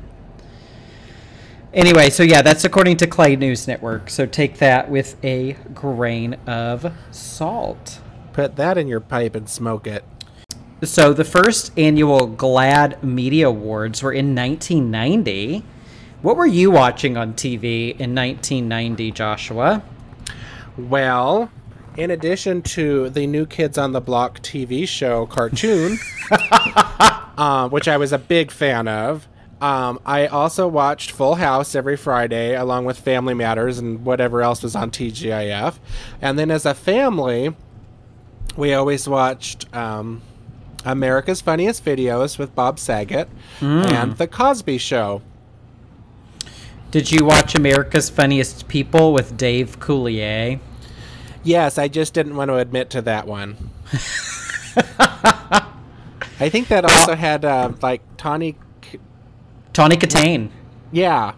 anyway, 1.75 2.09
so 2.09 2.23
yeah, 2.23 2.41
that's 2.41 2.65
according 2.65 2.97
to 2.99 3.07
Clay 3.07 3.37
News 3.37 3.69
Network. 3.69 4.09
So 4.09 4.25
take 4.25 4.59
that 4.59 4.91
with 4.91 5.23
a 5.23 5.53
grain 5.75 6.35
of 6.47 6.93
salt. 7.11 8.01
Put 8.33 8.57
that 8.57 8.79
in 8.79 8.89
your 8.89 9.01
pipe 9.01 9.35
and 9.35 9.49
smoke 9.49 9.87
it. 9.87 10.05
So 10.83 11.13
the 11.13 11.25
first 11.25 11.77
annual 11.79 12.29
GLAAD 12.29 13.03
Media 13.03 13.49
Awards 13.49 14.03
were 14.03 14.13
in 14.13 14.35
1990. 14.35 15.65
What 16.23 16.37
were 16.37 16.47
you 16.47 16.71
watching 16.71 17.17
on 17.17 17.35
TV 17.35 17.91
in 17.91 18.15
1990, 18.15 19.11
Joshua? 19.13 19.83
Well, 20.77 21.51
in 21.97 22.11
addition 22.11 22.63
to 22.63 23.09
the 23.11 23.27
New 23.27 23.47
Kids 23.47 23.79
on 23.79 23.93
the 23.93 24.01
Block 24.01 24.41
TV 24.41 24.87
show 24.89 25.27
cartoon, 25.27 25.99
um, 27.39 27.71
which 27.71 27.87
I 27.87 27.97
was 27.97 28.13
a 28.13 28.19
big 28.19 28.51
fan 28.51 28.89
of, 28.89 29.29
um, 29.61 30.01
I 30.05 30.27
also 30.27 30.69
watched 30.69 31.11
Full 31.13 31.37
House 31.37 31.75
every 31.75 31.97
Friday, 31.97 32.55
along 32.55 32.85
with 32.85 32.99
Family 32.99 33.35
Matters 33.35 33.79
and 33.79 34.05
whatever 34.05 34.43
else 34.43 34.63
was 34.63 34.75
on 34.77 34.91
TGIF. 34.91 35.79
And 36.21 36.39
then 36.39 36.51
as 36.51 36.67
a 36.67 36.75
family, 36.75 37.55
we 38.57 38.75
always 38.75 39.09
watched 39.09 39.73
um, 39.75 40.23
America's 40.85 41.41
Funniest 41.41 41.85
Videos 41.85 42.39
with 42.39 42.55
Bob 42.55 42.79
Saget 42.79 43.29
and 43.61 44.17
The 44.17 44.27
Cosby 44.27 44.79
Show. 44.79 45.23
Did 46.91 47.11
you 47.11 47.25
watch 47.25 47.55
America's 47.57 48.09
Funniest 48.09 48.69
People 48.69 49.13
with 49.13 49.37
Dave 49.37 49.81
Coulier? 49.81 50.61
Yes, 51.43 51.77
I 51.77 51.89
just 51.89 52.15
didn't 52.15 52.37
want 52.37 52.51
to 52.51 52.57
admit 52.57 52.91
to 52.91 53.03
that 53.03 53.27
one. 53.27 53.57
I 56.41 56.49
think 56.49 56.69
that 56.69 56.85
also 56.85 57.15
had 57.15 57.45
uh, 57.45 57.73
like 57.83 58.03
Tawny. 58.17 58.57
Tawny 59.75 59.97
Kitaen. 59.97 60.49
Yeah, 60.93 61.35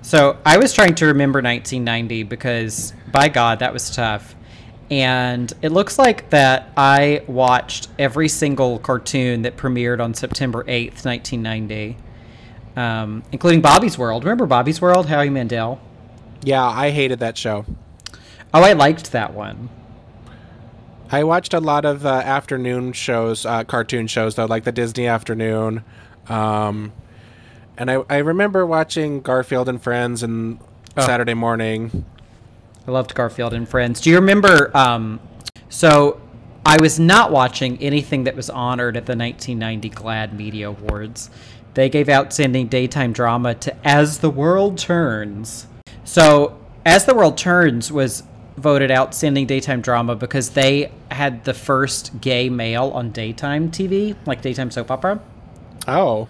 So 0.00 0.38
I 0.46 0.56
was 0.56 0.72
trying 0.72 0.94
to 0.94 1.06
remember 1.06 1.38
1990 1.42 2.22
because, 2.22 2.94
by 3.12 3.28
God, 3.28 3.58
that 3.58 3.72
was 3.74 3.90
tough. 3.94 4.34
And 4.90 5.52
it 5.60 5.70
looks 5.70 5.98
like 5.98 6.30
that 6.30 6.72
I 6.76 7.22
watched 7.26 7.88
every 7.98 8.28
single 8.28 8.78
cartoon 8.78 9.42
that 9.42 9.58
premiered 9.58 10.00
on 10.02 10.14
September 10.14 10.64
8th, 10.64 11.04
1990, 11.04 11.98
um, 12.76 13.22
including 13.32 13.60
Bobby's 13.60 13.98
World. 13.98 14.24
Remember 14.24 14.46
Bobby's 14.46 14.80
World? 14.80 15.06
Howie 15.08 15.28
Mandel. 15.28 15.78
yeah, 16.42 16.64
I 16.64 16.88
hated 16.90 17.18
that 17.18 17.36
show. 17.36 17.66
Oh, 18.54 18.62
I 18.62 18.72
liked 18.72 19.12
that 19.12 19.34
one. 19.34 19.68
I 21.10 21.24
watched 21.24 21.52
a 21.52 21.60
lot 21.60 21.84
of 21.84 22.06
uh, 22.06 22.10
afternoon 22.10 22.92
shows, 22.94 23.44
uh, 23.44 23.64
cartoon 23.64 24.06
shows 24.06 24.36
though, 24.36 24.46
like 24.46 24.64
the 24.64 24.72
Disney 24.72 25.06
Afternoon, 25.06 25.84
um, 26.28 26.92
and 27.76 27.90
I, 27.90 28.02
I 28.10 28.18
remember 28.18 28.66
watching 28.66 29.20
Garfield 29.20 29.68
and 29.68 29.80
Friends 29.82 30.22
and 30.22 30.58
Oh. 30.96 31.06
Saturday 31.06 31.34
Morning. 31.34 32.04
I 32.86 32.90
loved 32.90 33.14
Garfield 33.14 33.52
and 33.54 33.68
Friends. 33.68 34.00
Do 34.00 34.10
you 34.10 34.16
remember? 34.16 34.76
Um, 34.76 35.20
so 35.68 36.20
I 36.66 36.76
was 36.80 36.98
not 36.98 37.30
watching 37.30 37.78
anything 37.80 38.24
that 38.24 38.34
was 38.34 38.50
honored 38.50 38.96
at 38.96 39.06
the 39.06 39.14
1990 39.14 39.90
GLAAD 39.90 40.32
Media 40.32 40.70
Awards. 40.70 41.30
They 41.74 41.88
gave 41.88 42.08
outstanding 42.08 42.66
daytime 42.66 43.12
drama 43.12 43.54
to 43.56 43.76
As 43.86 44.18
the 44.18 44.30
World 44.30 44.76
Turns. 44.76 45.68
So 46.02 46.58
As 46.84 47.04
the 47.04 47.14
World 47.14 47.36
Turns 47.38 47.92
was 47.92 48.24
voted 48.56 48.90
outstanding 48.90 49.46
daytime 49.46 49.80
drama 49.82 50.16
because 50.16 50.50
they 50.50 50.90
had 51.12 51.44
the 51.44 51.54
first 51.54 52.20
gay 52.20 52.48
male 52.48 52.90
on 52.92 53.12
daytime 53.12 53.70
TV, 53.70 54.16
like 54.26 54.42
daytime 54.42 54.72
soap 54.72 54.90
opera. 54.90 55.20
Oh, 55.88 56.28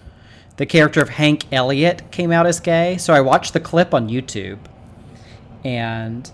The 0.57 0.65
character 0.65 1.01
of 1.01 1.09
Hank 1.09 1.45
Elliott 1.51 2.09
came 2.11 2.31
out 2.31 2.45
as 2.47 2.59
gay, 2.59 2.97
so 2.97 3.13
I 3.13 3.21
watched 3.21 3.53
the 3.53 3.59
clip 3.59 3.93
on 3.93 4.09
YouTube, 4.09 4.57
and 5.63 6.29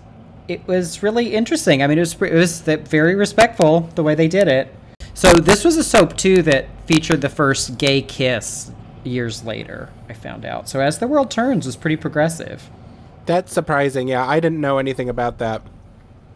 it 0.48 0.66
was 0.66 1.02
really 1.02 1.34
interesting. 1.34 1.82
I 1.82 1.86
mean, 1.86 1.98
it 1.98 2.02
was 2.02 2.14
it 2.22 2.32
was 2.32 2.60
very 2.60 3.14
respectful 3.14 3.80
the 3.94 4.02
way 4.02 4.14
they 4.14 4.28
did 4.28 4.48
it. 4.48 4.74
So 5.14 5.32
this 5.32 5.64
was 5.64 5.76
a 5.76 5.84
soap 5.84 6.16
too 6.16 6.42
that 6.42 6.66
featured 6.86 7.20
the 7.20 7.28
first 7.28 7.78
gay 7.78 8.02
kiss 8.02 8.70
years 9.02 9.44
later. 9.44 9.90
I 10.08 10.12
found 10.12 10.44
out. 10.44 10.68
So 10.68 10.80
as 10.80 10.98
the 10.98 11.08
world 11.08 11.30
turns 11.30 11.66
was 11.66 11.76
pretty 11.76 11.96
progressive. 11.96 12.70
that's 13.26 13.52
surprising. 13.52 14.06
Yeah, 14.08 14.24
I 14.26 14.38
didn't 14.40 14.60
know 14.60 14.78
anything 14.78 15.08
about 15.08 15.38
that. 15.38 15.62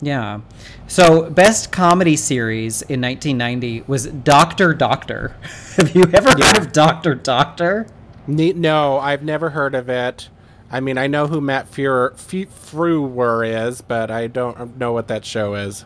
Yeah. 0.03 0.41
So 0.87 1.29
best 1.31 1.73
comedy 1.73 2.17
series 2.17 2.83
in 2.83 3.01
1990 3.01 3.85
was 3.87 4.07
Doctor 4.07 4.73
Doctor. 4.75 5.37
Have 5.77 5.95
you 5.95 6.05
ever 6.15 6.35
Yeah. 6.39 6.47
heard 6.47 6.59
of 6.59 6.73
Doctor 6.73 7.15
Doctor? 7.15 7.87
Ne- 8.27 8.53
no, 8.53 8.99
I've 8.99 9.23
never 9.23 9.51
heard 9.51 9.75
of 9.75 9.89
it. 9.89 10.29
I 10.73 10.81
mean, 10.81 10.97
I 10.99 11.07
know 11.09 11.27
who 11.27 11.41
Matt 11.41 11.71
Fuhrer, 11.71 12.13
Frewer 12.15 13.45
is, 13.69 13.81
but 13.81 14.11
I 14.11 14.27
don't 14.29 14.79
know 14.79 14.93
what 14.93 15.09
that 15.09 15.25
show 15.25 15.55
is. 15.55 15.85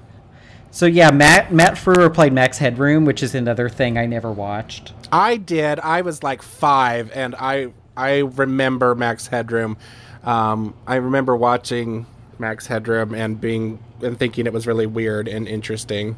So 0.71 0.87
yeah, 0.87 1.11
Matt 1.11 1.53
Matt 1.53 1.75
Frewer 1.75 2.13
played 2.13 2.33
Max 2.33 2.59
Headroom, 2.59 3.05
which 3.05 3.23
is 3.23 3.35
another 3.35 3.69
thing 3.69 3.97
I 3.97 4.07
never 4.07 4.31
watched. 4.33 4.93
I 5.13 5.37
did. 5.37 5.79
I 5.81 6.03
was 6.03 6.23
like 6.25 6.43
five, 6.43 7.11
and 7.15 7.35
I 7.37 7.69
I 7.97 8.19
remember 8.19 8.95
Max 8.97 9.29
Headroom. 9.29 9.77
Um, 10.25 10.75
I 10.87 10.97
remember 10.97 11.37
watching 11.37 12.07
Max 12.39 12.67
Headroom 12.67 13.15
and 13.15 13.41
being 13.41 13.79
and 14.03 14.19
thinking 14.19 14.47
it 14.47 14.53
was 14.53 14.67
really 14.67 14.87
weird 14.87 15.29
and 15.29 15.47
interesting. 15.49 16.17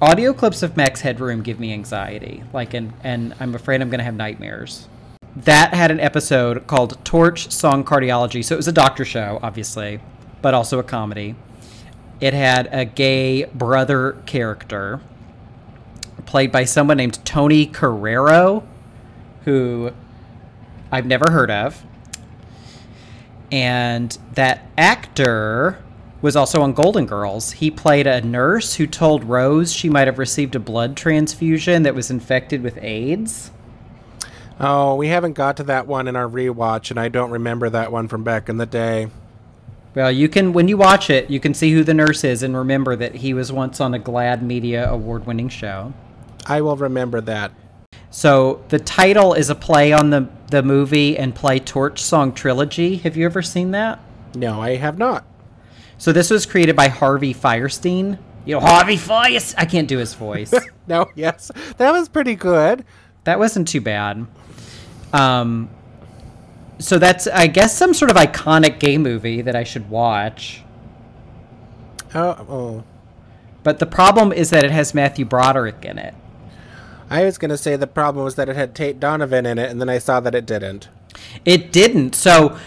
Audio 0.00 0.32
clips 0.32 0.62
of 0.62 0.76
Max 0.76 1.00
Headroom 1.00 1.42
give 1.42 1.60
me 1.60 1.72
anxiety, 1.72 2.42
like 2.52 2.74
and 2.74 2.92
and 3.04 3.34
I'm 3.40 3.54
afraid 3.54 3.80
I'm 3.80 3.90
gonna 3.90 4.02
have 4.02 4.14
nightmares. 4.14 4.88
That 5.36 5.72
had 5.72 5.90
an 5.90 6.00
episode 6.00 6.66
called 6.66 7.02
Torch 7.04 7.50
Song 7.50 7.84
Cardiology, 7.84 8.44
so 8.44 8.54
it 8.54 8.58
was 8.58 8.68
a 8.68 8.72
doctor 8.72 9.04
show, 9.04 9.38
obviously, 9.42 10.00
but 10.42 10.54
also 10.54 10.78
a 10.78 10.82
comedy. 10.82 11.34
It 12.20 12.34
had 12.34 12.68
a 12.70 12.84
gay 12.84 13.44
brother 13.46 14.12
character 14.26 15.00
played 16.26 16.52
by 16.52 16.64
someone 16.64 16.96
named 16.96 17.24
Tony 17.24 17.66
Carreiro, 17.66 18.62
who 19.44 19.92
I've 20.90 21.06
never 21.06 21.30
heard 21.30 21.50
of. 21.50 21.84
And 23.52 24.16
that 24.32 24.66
actor 24.78 25.78
was 26.22 26.36
also 26.36 26.62
on 26.62 26.72
Golden 26.72 27.04
Girls. 27.04 27.52
He 27.52 27.70
played 27.70 28.06
a 28.06 28.22
nurse 28.22 28.74
who 28.74 28.86
told 28.86 29.24
Rose 29.24 29.72
she 29.72 29.90
might 29.90 30.06
have 30.06 30.18
received 30.18 30.54
a 30.54 30.58
blood 30.58 30.96
transfusion 30.96 31.82
that 31.82 31.94
was 31.94 32.10
infected 32.10 32.62
with 32.62 32.78
AIDS. 32.82 33.50
Oh, 34.58 34.94
we 34.94 35.08
haven't 35.08 35.34
got 35.34 35.56
to 35.58 35.64
that 35.64 35.86
one 35.86 36.08
in 36.08 36.16
our 36.16 36.28
rewatch, 36.28 36.90
and 36.90 36.98
I 36.98 37.08
don't 37.08 37.30
remember 37.30 37.68
that 37.68 37.92
one 37.92 38.08
from 38.08 38.24
back 38.24 38.48
in 38.48 38.56
the 38.56 38.66
day. 38.66 39.08
Well, 39.94 40.10
you 40.10 40.28
can 40.28 40.54
when 40.54 40.68
you 40.68 40.78
watch 40.78 41.10
it, 41.10 41.28
you 41.28 41.38
can 41.38 41.52
see 41.52 41.72
who 41.72 41.84
the 41.84 41.92
nurse 41.92 42.24
is 42.24 42.42
and 42.42 42.56
remember 42.56 42.96
that 42.96 43.16
he 43.16 43.34
was 43.34 43.52
once 43.52 43.80
on 43.80 43.92
a 43.92 43.98
GLAAD 43.98 44.40
Media 44.40 44.88
award-winning 44.90 45.50
show. 45.50 45.92
I 46.46 46.62
will 46.62 46.76
remember 46.76 47.20
that. 47.20 47.52
So 48.12 48.62
the 48.68 48.78
title 48.78 49.32
is 49.32 49.48
a 49.50 49.54
play 49.54 49.92
on 49.92 50.10
the 50.10 50.28
the 50.50 50.62
movie 50.62 51.16
and 51.16 51.34
play 51.34 51.58
Torch 51.58 52.00
Song 52.02 52.32
Trilogy. 52.34 52.96
Have 52.98 53.16
you 53.16 53.24
ever 53.24 53.40
seen 53.40 53.70
that? 53.70 53.98
No, 54.34 54.60
I 54.60 54.76
have 54.76 54.98
not. 54.98 55.24
So 55.96 56.12
this 56.12 56.28
was 56.30 56.44
created 56.44 56.76
by 56.76 56.88
Harvey 56.88 57.32
Fierstein. 57.32 58.18
You 58.44 58.56
know, 58.56 58.60
Harvey 58.60 58.96
Fierstein. 58.96 59.54
I 59.56 59.64
can't 59.64 59.88
do 59.88 59.98
his 59.98 60.14
voice. 60.14 60.52
No, 60.88 61.06
yes, 61.14 61.50
that 61.76 61.92
was 61.92 62.08
pretty 62.08 62.34
good. 62.34 62.84
that 63.22 63.38
wasn't 63.38 63.68
too 63.68 63.80
bad. 63.80 64.26
Um, 65.12 65.70
so 66.80 66.98
that's 66.98 67.28
I 67.28 67.46
guess 67.46 67.78
some 67.78 67.94
sort 67.94 68.10
of 68.10 68.16
iconic 68.16 68.80
gay 68.80 68.98
movie 68.98 69.42
that 69.42 69.54
I 69.54 69.62
should 69.62 69.88
watch. 69.88 70.62
Oh, 72.14 72.46
oh. 72.48 72.84
But 73.62 73.78
the 73.78 73.86
problem 73.86 74.32
is 74.32 74.50
that 74.50 74.64
it 74.64 74.72
has 74.72 74.92
Matthew 74.92 75.24
Broderick 75.24 75.84
in 75.84 75.98
it. 75.98 76.14
I 77.12 77.24
was 77.24 77.36
gonna 77.36 77.58
say 77.58 77.76
the 77.76 77.86
problem 77.86 78.24
was 78.24 78.36
that 78.36 78.48
it 78.48 78.56
had 78.56 78.74
Tate 78.74 78.98
Donovan 78.98 79.44
in 79.44 79.58
it, 79.58 79.70
and 79.70 79.80
then 79.80 79.90
I 79.90 79.98
saw 79.98 80.18
that 80.20 80.34
it 80.34 80.46
didn't. 80.46 80.88
It 81.44 81.70
didn't. 81.70 82.14
So 82.14 82.58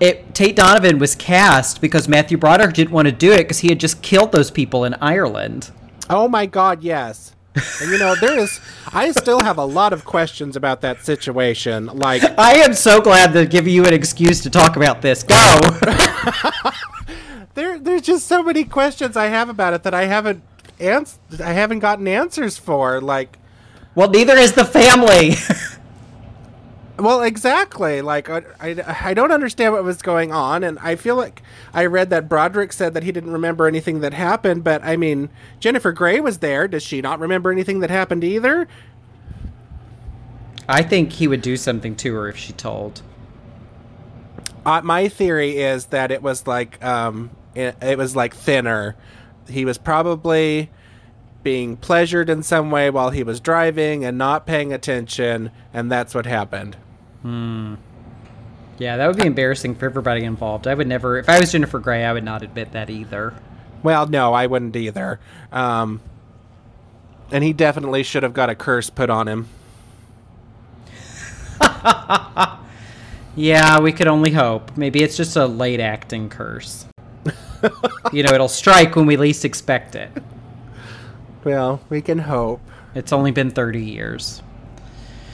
it 0.00 0.34
Tate 0.34 0.56
Donovan 0.56 0.98
was 0.98 1.14
cast 1.14 1.80
because 1.80 2.08
Matthew 2.08 2.36
Broderick 2.36 2.74
didn't 2.74 2.90
want 2.90 3.06
to 3.06 3.12
do 3.12 3.32
it 3.32 3.38
because 3.38 3.60
he 3.60 3.68
had 3.68 3.78
just 3.78 4.02
killed 4.02 4.32
those 4.32 4.50
people 4.50 4.84
in 4.84 4.94
Ireland. 4.94 5.70
Oh 6.10 6.26
my 6.26 6.46
God, 6.46 6.82
yes. 6.82 7.36
And 7.54 7.92
you 7.92 7.98
know, 7.98 8.16
there 8.16 8.36
is. 8.38 8.60
I 8.92 9.12
still 9.12 9.40
have 9.40 9.58
a 9.58 9.64
lot 9.64 9.92
of 9.92 10.04
questions 10.04 10.56
about 10.56 10.80
that 10.80 11.04
situation. 11.04 11.86
Like, 11.86 12.24
I 12.38 12.54
am 12.54 12.74
so 12.74 13.00
glad 13.00 13.32
to 13.34 13.46
give 13.46 13.68
you 13.68 13.84
an 13.84 13.94
excuse 13.94 14.40
to 14.40 14.50
talk 14.50 14.74
about 14.74 15.00
this. 15.02 15.22
Go. 15.22 15.60
there 17.54 17.78
there's 17.78 18.02
just 18.02 18.26
so 18.26 18.42
many 18.42 18.64
questions 18.64 19.16
I 19.16 19.26
have 19.26 19.48
about 19.48 19.74
it 19.74 19.84
that 19.84 19.94
I 19.94 20.06
haven't 20.06 20.42
ans- 20.80 21.20
I 21.38 21.52
haven't 21.52 21.78
gotten 21.78 22.08
answers 22.08 22.58
for. 22.58 23.00
Like, 23.00 23.38
Well, 23.94 24.08
neither 24.08 24.36
is 24.36 24.52
the 24.52 24.64
family. 24.64 25.34
well, 26.98 27.22
exactly. 27.22 28.00
Like, 28.00 28.30
I, 28.30 28.42
I, 28.60 28.96
I 29.10 29.14
don't 29.14 29.32
understand 29.32 29.74
what 29.74 29.84
was 29.84 30.00
going 30.00 30.32
on, 30.32 30.64
and 30.64 30.78
I 30.78 30.96
feel 30.96 31.16
like 31.16 31.42
I 31.74 31.84
read 31.86 32.10
that 32.10 32.28
Broderick 32.28 32.72
said 32.72 32.94
that 32.94 33.02
he 33.02 33.12
didn't 33.12 33.32
remember 33.32 33.66
anything 33.66 34.00
that 34.00 34.14
happened. 34.14 34.64
But 34.64 34.82
I 34.82 34.96
mean, 34.96 35.28
Jennifer 35.60 35.92
Grey 35.92 36.20
was 36.20 36.38
there. 36.38 36.66
Does 36.66 36.82
she 36.82 37.02
not 37.02 37.20
remember 37.20 37.52
anything 37.52 37.80
that 37.80 37.90
happened 37.90 38.24
either? 38.24 38.66
I 40.68 40.82
think 40.82 41.12
he 41.12 41.28
would 41.28 41.42
do 41.42 41.56
something 41.56 41.96
to 41.96 42.14
her 42.14 42.28
if 42.28 42.36
she 42.36 42.52
told. 42.52 43.02
Uh, 44.64 44.80
my 44.82 45.08
theory 45.08 45.58
is 45.58 45.86
that 45.86 46.10
it 46.10 46.22
was 46.22 46.46
like 46.46 46.82
um, 46.84 47.30
it, 47.54 47.76
it 47.82 47.98
was 47.98 48.14
like 48.14 48.34
thinner. 48.34 48.96
He 49.48 49.64
was 49.64 49.76
probably 49.76 50.70
being 51.42 51.76
pleasured 51.76 52.30
in 52.30 52.42
some 52.42 52.70
way 52.70 52.90
while 52.90 53.10
he 53.10 53.22
was 53.22 53.40
driving 53.40 54.04
and 54.04 54.16
not 54.18 54.46
paying 54.46 54.72
attention, 54.72 55.50
and 55.72 55.90
that's 55.90 56.14
what 56.14 56.26
happened. 56.26 56.76
Hmm. 57.22 57.74
Yeah, 58.78 58.96
that 58.96 59.06
would 59.06 59.16
be 59.16 59.26
embarrassing 59.26 59.74
for 59.74 59.86
everybody 59.86 60.24
involved. 60.24 60.66
I 60.66 60.74
would 60.74 60.86
never, 60.88 61.18
if 61.18 61.28
I 61.28 61.38
was 61.38 61.52
Jennifer 61.52 61.78
Grey, 61.78 62.04
I 62.04 62.12
would 62.12 62.24
not 62.24 62.42
admit 62.42 62.72
that 62.72 62.90
either. 62.90 63.34
Well, 63.82 64.06
no, 64.06 64.32
I 64.32 64.46
wouldn't 64.46 64.74
either. 64.74 65.20
Um, 65.52 66.00
and 67.30 67.44
he 67.44 67.52
definitely 67.52 68.02
should 68.02 68.22
have 68.22 68.34
got 68.34 68.50
a 68.50 68.54
curse 68.54 68.90
put 68.90 69.10
on 69.10 69.28
him. 69.28 69.48
Yeah, 73.34 73.80
we 73.80 73.92
could 73.92 74.08
only 74.08 74.30
hope. 74.30 74.76
Maybe 74.76 75.02
it's 75.02 75.16
just 75.16 75.36
a 75.36 75.46
late 75.46 75.80
acting 75.80 76.28
curse. 76.28 76.84
you 78.12 78.22
know, 78.22 78.32
it'll 78.34 78.48
strike 78.48 78.94
when 78.94 79.06
we 79.06 79.16
least 79.16 79.44
expect 79.44 79.94
it. 79.94 80.10
Well, 81.44 81.80
we 81.88 82.00
can 82.00 82.18
hope. 82.18 82.60
It's 82.94 83.12
only 83.12 83.30
been 83.30 83.50
30 83.50 83.82
years. 83.82 84.42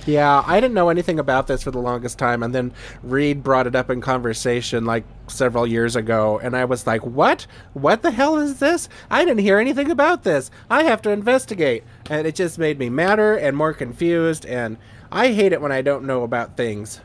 Yeah, 0.07 0.43
I 0.47 0.59
didn't 0.59 0.73
know 0.73 0.89
anything 0.89 1.19
about 1.19 1.49
this 1.49 1.63
for 1.63 1.71
the 1.71 1.81
longest 1.81 2.19
time, 2.19 2.43
and 2.43 2.55
then 2.55 2.73
Reed 3.03 3.43
brought 3.43 3.67
it 3.67 3.77
up 3.77 3.91
in 3.91 4.01
conversation 4.01 4.87
like 4.87 5.05
several 5.27 5.67
years 5.67 5.97
ago, 5.97 6.41
and 6.43 6.57
I 6.57 6.65
was 6.65 6.87
like, 6.87 7.05
"What? 7.05 7.47
What 7.75 8.01
the 8.01 8.11
hell 8.11 8.39
is 8.39 8.59
this? 8.59 8.89
I 9.11 9.23
didn't 9.27 9.43
hear 9.43 9.59
anything 9.59 9.91
about 9.91 10.23
this. 10.25 10.51
I 10.71 10.85
have 10.85 11.03
to 11.03 11.11
investigate." 11.11 11.85
And 12.09 12.27
it 12.27 12.37
just 12.37 12.59
made 12.59 12.79
me 12.79 12.89
madder 12.89 13.35
and 13.35 13.55
more 13.55 13.75
confused, 13.75 14.47
and 14.47 14.79
I 15.13 15.33
hate 15.33 15.53
it 15.53 15.61
when 15.61 15.73
I 15.73 15.83
don't 15.83 16.07
know 16.07 16.23
about 16.23 16.57
things. 16.57 17.01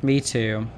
Me 0.00 0.18
too. 0.18 0.68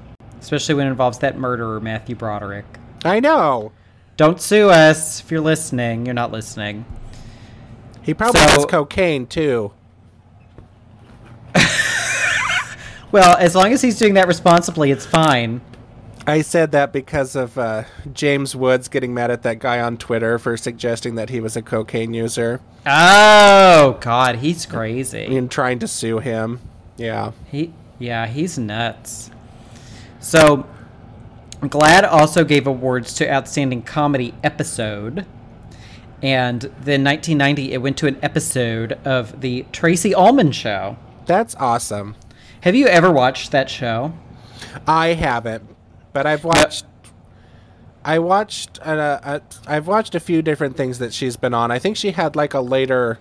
Especially 0.41 0.75
when 0.75 0.87
it 0.87 0.91
involves 0.91 1.19
that 1.19 1.37
murderer, 1.37 1.79
Matthew 1.79 2.17
Broderick. 2.17 2.65
I 3.05 3.21
know. 3.21 3.71
Don't 4.17 4.41
sue 4.41 4.69
us 4.69 5.21
if 5.21 5.31
you're 5.31 5.39
listening. 5.39 6.05
You're 6.05 6.15
not 6.15 6.33
listening. 6.33 6.83
He 8.03 8.13
probably 8.13 8.41
So- 8.41 8.47
has 8.47 8.65
cocaine 8.65 9.25
too. 9.27 9.71
Well, 13.11 13.35
as 13.37 13.55
long 13.55 13.73
as 13.73 13.81
he's 13.81 13.99
doing 13.99 14.13
that 14.13 14.27
responsibly, 14.27 14.89
it's 14.89 15.05
fine. 15.05 15.59
I 16.25 16.41
said 16.41 16.71
that 16.71 16.93
because 16.93 17.35
of 17.35 17.57
uh, 17.57 17.83
James 18.13 18.55
Woods 18.55 18.87
getting 18.87 19.13
mad 19.13 19.29
at 19.31 19.43
that 19.43 19.59
guy 19.59 19.81
on 19.81 19.97
Twitter 19.97 20.39
for 20.39 20.55
suggesting 20.55 21.15
that 21.15 21.29
he 21.29 21.41
was 21.41 21.57
a 21.57 21.61
cocaine 21.61 22.13
user 22.13 22.61
Oh 22.85 23.97
God, 23.99 24.35
he's 24.37 24.65
crazy. 24.65 25.35
and 25.35 25.51
trying 25.51 25.79
to 25.79 25.87
sue 25.89 26.19
him. 26.19 26.61
Yeah. 26.95 27.31
He, 27.51 27.73
yeah, 27.99 28.27
he's 28.27 28.57
nuts. 28.57 29.29
So, 30.21 30.65
GLAAD 31.61 32.07
also 32.09 32.45
gave 32.45 32.65
awards 32.65 33.13
to 33.15 33.29
Outstanding 33.29 33.81
Comedy 33.81 34.33
Episode. 34.41 35.25
And 36.21 36.61
then 36.61 37.03
1990, 37.03 37.73
it 37.73 37.77
went 37.79 37.97
to 37.97 38.07
an 38.07 38.17
episode 38.21 38.93
of 39.05 39.41
the 39.41 39.65
Tracey 39.71 40.13
Ullman 40.13 40.51
Show. 40.51 40.97
That's 41.25 41.55
awesome. 41.55 42.15
Have 42.61 42.75
you 42.75 42.87
ever 42.87 43.11
watched 43.11 43.51
that 43.51 43.69
show? 43.69 44.13
I 44.87 45.13
haven't, 45.13 45.63
but 46.13 46.27
I've 46.27 46.43
watched. 46.43 46.85
I 48.05 48.19
watched. 48.19 48.79
Uh, 48.85 49.19
uh, 49.23 49.39
I've 49.67 49.87
watched 49.87 50.13
a 50.13 50.19
few 50.19 50.41
different 50.41 50.77
things 50.77 50.99
that 50.99 51.13
she's 51.13 51.37
been 51.37 51.53
on. 51.53 51.71
I 51.71 51.79
think 51.79 51.97
she 51.97 52.11
had 52.11 52.35
like 52.35 52.53
a 52.53 52.61
later 52.61 53.17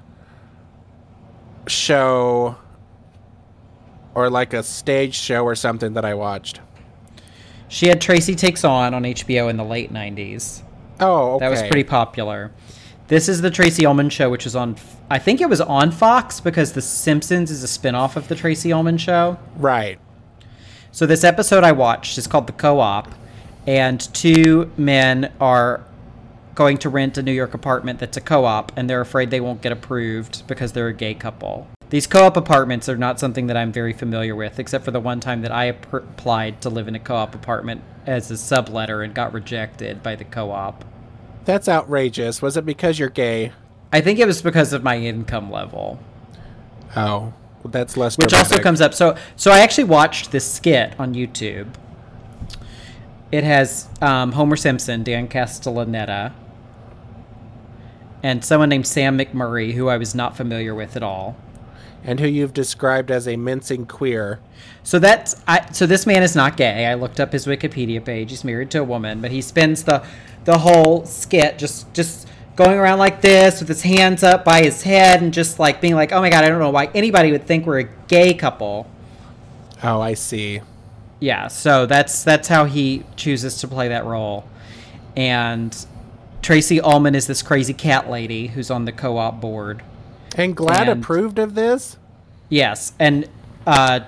show, 1.67 2.57
or 4.15 4.29
like 4.29 4.53
a 4.53 4.63
stage 4.63 5.15
show 5.15 5.45
or 5.45 5.55
something 5.55 5.95
that 5.95 6.05
I 6.05 6.15
watched. 6.15 6.61
She 7.69 7.87
had 7.87 8.01
Tracy 8.01 8.35
Takes 8.35 8.65
On 8.65 8.93
on 8.95 9.05
HBO 9.05 9.49
in 9.49 9.57
the 9.57 9.65
late 9.65 9.93
90s. 9.93 10.63
Oh, 10.99 11.35
okay. 11.35 11.45
That 11.45 11.51
was 11.51 11.61
pretty 11.63 11.85
popular. 11.85 12.53
This 13.11 13.29
is 13.29 13.41
the 13.41 13.51
Tracey 13.51 13.85
Ullman 13.85 14.09
Show, 14.09 14.31
which 14.31 14.45
was 14.45 14.55
on, 14.55 14.77
I 15.11 15.19
think 15.19 15.41
it 15.41 15.49
was 15.49 15.61
on 15.61 15.91
Fox 15.91 16.39
because 16.39 16.75
The 16.75 16.81
Simpsons 16.81 17.51
is 17.51 17.65
a 17.65 17.67
spinoff 17.67 18.15
of 18.15 18.29
the 18.29 18.37
Tracey 18.37 18.73
Ullman 18.73 18.99
Show. 18.99 19.37
right. 19.57 19.99
So 20.93 21.07
this 21.07 21.25
episode 21.25 21.65
I 21.65 21.73
watched 21.73 22.19
is 22.19 22.29
called 22.29 22.47
The 22.47 22.53
Co-op, 22.53 23.09
and 23.67 24.01
two 24.15 24.71
men 24.77 25.33
are 25.41 25.85
going 26.55 26.79
to 26.79 26.89
rent 26.89 27.19
a 27.19 27.23
New 27.25 27.33
York 27.33 27.53
apartment 27.53 27.99
that's 27.99 28.17
a 28.17 28.21
co-op, 28.21 28.71
and 28.77 28.89
they're 28.89 29.01
afraid 29.01 29.33
they 29.33 29.41
won't 29.41 29.61
get 29.61 29.73
approved 29.73 30.47
because 30.47 30.71
they're 30.71 30.87
a 30.87 30.95
gay 30.95 31.15
couple. 31.15 31.67
These 31.89 32.07
co-op 32.07 32.37
apartments 32.37 32.89
are 32.89 32.97
not 32.97 33.19
something 33.19 33.49
that 33.49 33.57
I'm 33.57 33.73
very 33.73 33.93
familiar 33.93 34.37
with, 34.37 34.61
except 34.61 34.85
for 34.85 34.93
the 34.93 35.01
one 35.01 35.19
time 35.19 35.43
that 35.43 35.51
I 35.51 35.71
ap- 35.71 35.93
applied 35.93 36.61
to 36.63 36.71
live 36.71 36.87
in 36.87 36.95
a 36.95 37.01
co-op 37.01 37.35
apartment 37.35 37.83
as 38.07 38.31
a 38.31 38.35
subletter 38.35 39.05
and 39.05 39.13
got 39.13 39.33
rejected 39.33 40.01
by 40.01 40.15
the 40.15 40.25
co-op. 40.25 40.85
That's 41.45 41.69
outrageous. 41.69 42.43
Was 42.43 42.57
it 42.57 42.65
because 42.67 42.99
you're 42.99 43.09
gay? 43.09 43.53
I 43.93 44.01
think 44.01 44.19
it 44.19 44.27
was 44.27 44.43
because 44.43 44.73
of 44.73 44.83
my 44.83 44.97
income 44.99 45.51
level. 45.51 45.99
Oh, 46.97 47.33
well, 47.63 47.71
that's 47.71 47.97
less. 47.97 48.17
which 48.19 48.33
also 48.33 48.59
comes 48.59 48.81
up. 48.81 48.95
So, 48.95 49.17
so 49.37 49.51
I 49.51 49.61
actually 49.61 49.85
watched 49.85 50.33
this 50.33 50.51
skit 50.51 50.95
on 50.99 51.15
YouTube. 51.15 51.69
It 53.33 53.45
has 53.45 53.89
um, 54.01 54.33
Homer 54.33 54.57
Simpson, 54.57 55.03
Dan 55.03 55.29
Castellaneta, 55.29 56.33
and 58.23 58.45
someone 58.45 58.69
named 58.69 58.87
Sam 58.87 59.19
McMurray, 59.19 59.73
who 59.75 59.89
I 59.89 59.97
was 59.97 60.15
not 60.15 60.37
familiar 60.37 60.75
with 60.75 60.97
at 60.97 61.03
all. 61.03 61.37
and 62.03 62.19
who 62.19 62.27
you've 62.27 62.55
described 62.55 63.11
as 63.11 63.29
a 63.29 63.37
mincing 63.37 63.87
queer. 63.87 64.41
So 64.83 64.99
that's 64.99 65.41
I. 65.47 65.71
So 65.73 65.87
this 65.87 66.07
man 66.07 66.23
is 66.23 66.35
not 66.35 66.57
gay. 66.57 66.87
I 66.87 66.95
looked 66.95 67.21
up 67.21 67.33
his 67.33 67.47
Wikipedia 67.47 68.03
page. 68.05 68.31
He's 68.31 68.43
married 68.45 68.71
to 68.73 68.79
a 68.79 68.85
woman, 68.85 69.21
but 69.21 69.31
he 69.31 69.43
spends 69.43 69.85
the 69.85 70.03
the 70.45 70.59
whole 70.59 71.05
skit 71.07 71.59
just 71.59 71.93
just 71.95 72.29
going 72.57 72.79
around 72.79 72.99
like 72.99 73.21
this 73.21 73.61
with 73.61 73.69
his 73.69 73.83
hands 73.83 74.23
up 74.23 74.45
by 74.45 74.63
his 74.63 74.83
head 74.83 75.23
and 75.23 75.33
just 75.33 75.59
like 75.59 75.81
being 75.81 75.95
like, 75.95 76.13
"Oh 76.13 76.21
my 76.21 76.31
god, 76.31 76.45
I 76.45 76.49
don't 76.49 76.59
know 76.59 76.71
why 76.71 76.87
anybody 76.95 77.33
would 77.33 77.47
think 77.47 77.67
we're 77.67 77.81
a 77.81 77.89
gay 78.09 78.35
couple." 78.35 78.87
Oh, 79.83 80.01
I 80.01 80.15
see. 80.15 80.61
Yeah, 81.21 81.49
so 81.49 81.87
that's 81.87 82.23
that's 82.25 82.49
how 82.49 82.65
he 82.65 83.05
chooses 83.17 83.59
to 83.61 83.69
play 83.69 83.89
that 83.89 84.05
role. 84.05 84.45
And 85.17 85.75
Tracey 86.43 86.81
Ullman 86.81 87.15
is 87.15 87.27
this 87.27 87.43
crazy 87.43 87.75
cat 87.75 88.09
lady 88.11 88.49
who's 88.49 88.71
on 88.71 88.85
the 88.85 88.93
co-op 88.93 89.41
board. 89.41 89.83
And 90.37 90.57
GLAAD 90.57 90.89
And- 90.89 91.03
approved 91.03 91.39
of 91.39 91.55
this. 91.55 91.97
Yes, 92.49 92.93
and 92.99 93.29
uh, 93.67 94.01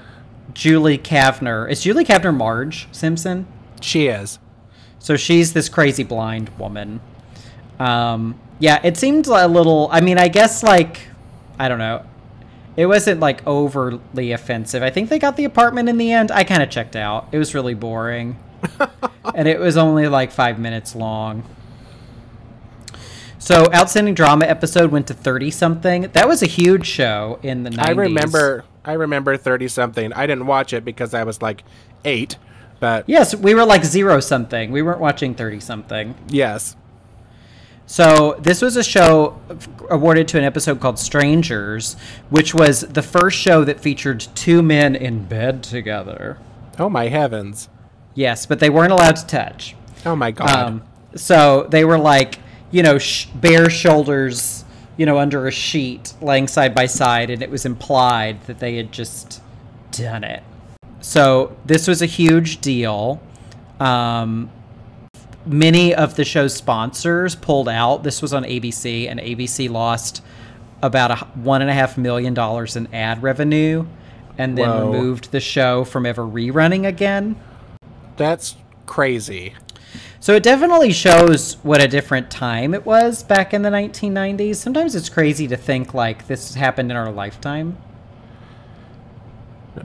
Julie 0.54 0.98
Kavner 0.98 1.70
is 1.70 1.82
Julie 1.82 2.04
Kavner 2.04 2.34
Marge 2.34 2.88
Simpson. 2.92 3.46
She 3.80 4.06
is. 4.08 4.38
So 5.02 5.16
she's 5.16 5.52
this 5.52 5.68
crazy 5.68 6.04
blind 6.04 6.48
woman. 6.60 7.00
Um, 7.80 8.38
yeah, 8.60 8.80
it 8.84 8.96
seemed 8.96 9.26
a 9.26 9.48
little. 9.48 9.88
I 9.90 10.00
mean, 10.00 10.16
I 10.16 10.28
guess 10.28 10.62
like 10.62 11.00
I 11.58 11.68
don't 11.68 11.80
know. 11.80 12.06
It 12.76 12.86
wasn't 12.86 13.18
like 13.18 13.44
overly 13.44 14.30
offensive. 14.30 14.80
I 14.80 14.90
think 14.90 15.10
they 15.10 15.18
got 15.18 15.36
the 15.36 15.44
apartment 15.44 15.88
in 15.88 15.98
the 15.98 16.12
end. 16.12 16.30
I 16.30 16.44
kind 16.44 16.62
of 16.62 16.70
checked 16.70 16.94
out. 16.94 17.28
It 17.32 17.38
was 17.38 17.52
really 17.52 17.74
boring, 17.74 18.38
and 19.34 19.48
it 19.48 19.58
was 19.58 19.76
only 19.76 20.06
like 20.06 20.30
five 20.30 20.60
minutes 20.60 20.94
long. 20.94 21.42
So, 23.40 23.66
outstanding 23.74 24.14
drama 24.14 24.44
episode 24.44 24.92
went 24.92 25.08
to 25.08 25.14
thirty 25.14 25.50
something. 25.50 26.02
That 26.12 26.28
was 26.28 26.44
a 26.44 26.46
huge 26.46 26.86
show 26.86 27.40
in 27.42 27.64
the 27.64 27.70
90s. 27.70 27.88
I 27.88 27.90
remember. 27.90 28.64
I 28.84 28.92
remember 28.92 29.36
thirty 29.36 29.66
something. 29.66 30.12
I 30.12 30.28
didn't 30.28 30.46
watch 30.46 30.72
it 30.72 30.84
because 30.84 31.12
I 31.12 31.24
was 31.24 31.42
like 31.42 31.64
eight, 32.04 32.36
but 32.82 33.08
Yes, 33.08 33.34
we 33.34 33.54
were 33.54 33.64
like 33.64 33.84
zero 33.84 34.20
something. 34.20 34.70
We 34.72 34.82
weren't 34.82 35.00
watching 35.00 35.34
thirty 35.34 35.60
something. 35.60 36.14
yes. 36.28 36.76
So 37.86 38.36
this 38.40 38.62
was 38.62 38.76
a 38.76 38.82
show 38.82 39.40
awarded 39.90 40.26
to 40.28 40.38
an 40.38 40.44
episode 40.44 40.80
called 40.80 40.98
Strangers, 40.98 41.94
which 42.30 42.54
was 42.54 42.80
the 42.80 43.02
first 43.02 43.38
show 43.38 43.64
that 43.64 43.80
featured 43.80 44.20
two 44.34 44.62
men 44.62 44.94
in 44.96 45.24
bed 45.24 45.62
together. 45.62 46.38
Oh 46.78 46.88
my 46.88 47.08
heavens. 47.08 47.68
Yes, 48.14 48.46
but 48.46 48.60
they 48.60 48.70
weren't 48.70 48.92
allowed 48.92 49.16
to 49.16 49.26
touch. 49.26 49.74
Oh 50.06 50.16
my 50.16 50.30
god. 50.30 50.50
Um, 50.50 50.82
so 51.14 51.66
they 51.70 51.84
were 51.84 51.98
like, 51.98 52.38
you 52.70 52.82
know, 52.82 52.98
sh- 52.98 53.26
bare 53.34 53.68
shoulders, 53.68 54.64
you 54.96 55.04
know, 55.04 55.18
under 55.18 55.46
a 55.46 55.50
sheet, 55.52 56.14
laying 56.22 56.48
side 56.48 56.74
by 56.74 56.86
side, 56.86 57.28
and 57.30 57.42
it 57.42 57.50
was 57.50 57.66
implied 57.66 58.42
that 58.46 58.58
they 58.58 58.76
had 58.76 58.90
just 58.92 59.42
done 59.90 60.24
it. 60.24 60.42
So 61.02 61.56
this 61.64 61.86
was 61.88 62.00
a 62.00 62.06
huge 62.06 62.60
deal. 62.60 63.20
Um, 63.80 64.50
many 65.44 65.94
of 65.94 66.14
the 66.14 66.24
show's 66.24 66.54
sponsors 66.54 67.34
pulled 67.34 67.68
out. 67.68 68.04
This 68.04 68.22
was 68.22 68.32
on 68.32 68.44
ABC, 68.44 69.10
and 69.10 69.20
ABC 69.20 69.68
lost 69.68 70.22
about 70.80 71.10
a 71.10 71.16
one 71.34 71.60
and 71.60 71.70
a 71.70 71.74
half 71.74 71.98
million 71.98 72.34
dollars 72.34 72.76
in 72.76 72.92
ad 72.94 73.22
revenue, 73.22 73.84
and 74.38 74.56
then 74.56 74.68
Whoa. 74.68 74.90
removed 74.90 75.32
the 75.32 75.40
show 75.40 75.84
from 75.84 76.06
ever 76.06 76.22
rerunning 76.22 76.86
again. 76.86 77.36
That's 78.16 78.56
crazy. 78.86 79.54
So 80.20 80.34
it 80.34 80.44
definitely 80.44 80.92
shows 80.92 81.54
what 81.64 81.80
a 81.80 81.88
different 81.88 82.30
time 82.30 82.74
it 82.74 82.86
was 82.86 83.24
back 83.24 83.52
in 83.52 83.62
the 83.62 83.70
1990s. 83.70 84.54
Sometimes 84.54 84.94
it's 84.94 85.08
crazy 85.08 85.48
to 85.48 85.56
think 85.56 85.94
like 85.94 86.28
this 86.28 86.54
happened 86.54 86.92
in 86.92 86.96
our 86.96 87.10
lifetime. 87.10 87.76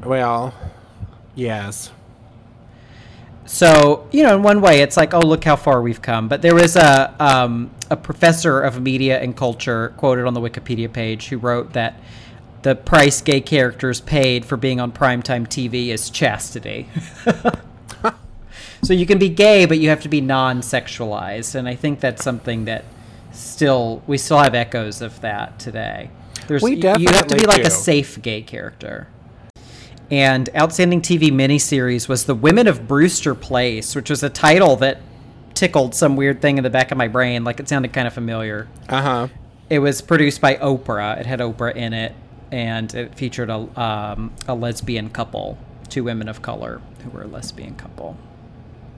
Well, 0.03 0.53
yes. 1.37 1.91
So 3.45 4.07
you 4.11 4.23
know, 4.23 4.35
in 4.35 4.43
one 4.43 4.59
way, 4.59 4.81
it's 4.81 4.97
like, 4.97 5.13
oh, 5.13 5.21
look 5.21 5.45
how 5.45 5.55
far 5.55 5.81
we've 5.81 6.01
come. 6.01 6.27
But 6.27 6.41
there 6.41 6.53
was 6.53 6.75
a 6.75 7.15
um, 7.23 7.71
a 7.89 7.95
professor 7.95 8.59
of 8.59 8.81
media 8.81 9.19
and 9.19 9.37
culture 9.37 9.93
quoted 9.95 10.25
on 10.25 10.33
the 10.33 10.41
Wikipedia 10.41 10.91
page 10.91 11.29
who 11.29 11.37
wrote 11.37 11.71
that 11.73 11.95
the 12.63 12.75
price 12.75 13.21
gay 13.21 13.39
characters 13.39 14.01
paid 14.01 14.43
for 14.43 14.57
being 14.57 14.81
on 14.81 14.91
primetime 14.91 15.47
TV 15.47 15.87
is 15.87 16.09
chastity. 16.09 16.89
so 18.81 18.93
you 18.93 19.05
can 19.05 19.17
be 19.17 19.29
gay, 19.29 19.65
but 19.65 19.79
you 19.79 19.89
have 19.89 20.01
to 20.01 20.09
be 20.09 20.19
non-sexualized, 20.19 21.55
and 21.55 21.67
I 21.67 21.75
think 21.75 22.01
that's 22.01 22.23
something 22.23 22.65
that 22.65 22.83
still 23.31 24.01
we 24.07 24.17
still 24.17 24.39
have 24.39 24.55
echoes 24.55 25.01
of 25.01 25.21
that 25.21 25.59
today. 25.59 26.09
There's 26.47 26.63
We 26.63 26.75
you 26.75 27.09
have 27.09 27.27
to 27.27 27.35
be 27.35 27.45
like 27.45 27.61
do. 27.61 27.67
a 27.67 27.71
safe 27.71 28.21
gay 28.21 28.41
character. 28.41 29.07
And 30.09 30.49
Outstanding 30.55 31.01
TV 31.01 31.29
miniseries 31.31 32.07
was 32.07 32.25
The 32.25 32.35
Women 32.35 32.67
of 32.67 32.87
Brewster 32.87 33.35
Place, 33.35 33.95
which 33.95 34.09
was 34.09 34.23
a 34.23 34.29
title 34.29 34.77
that 34.77 34.99
tickled 35.53 35.95
some 35.95 36.15
weird 36.15 36.41
thing 36.41 36.57
in 36.57 36.63
the 36.63 36.69
back 36.69 36.91
of 36.91 36.97
my 36.97 37.07
brain. 37.07 37.43
Like 37.43 37.59
it 37.59 37.67
sounded 37.67 37.91
kind 37.91 38.07
of 38.07 38.13
familiar. 38.13 38.67
Uh 38.87 39.01
huh. 39.01 39.27
It 39.69 39.79
was 39.79 40.01
produced 40.01 40.39
by 40.39 40.55
Oprah. 40.55 41.19
It 41.19 41.25
had 41.25 41.39
Oprah 41.39 41.75
in 41.75 41.91
it, 41.93 42.15
and 42.51 42.93
it 42.93 43.15
featured 43.15 43.49
a, 43.49 43.55
um, 43.79 44.33
a 44.47 44.55
lesbian 44.55 45.09
couple, 45.09 45.57
two 45.89 46.05
women 46.05 46.29
of 46.29 46.41
color 46.41 46.81
who 47.03 47.09
were 47.09 47.23
a 47.23 47.27
lesbian 47.27 47.75
couple. 47.75 48.17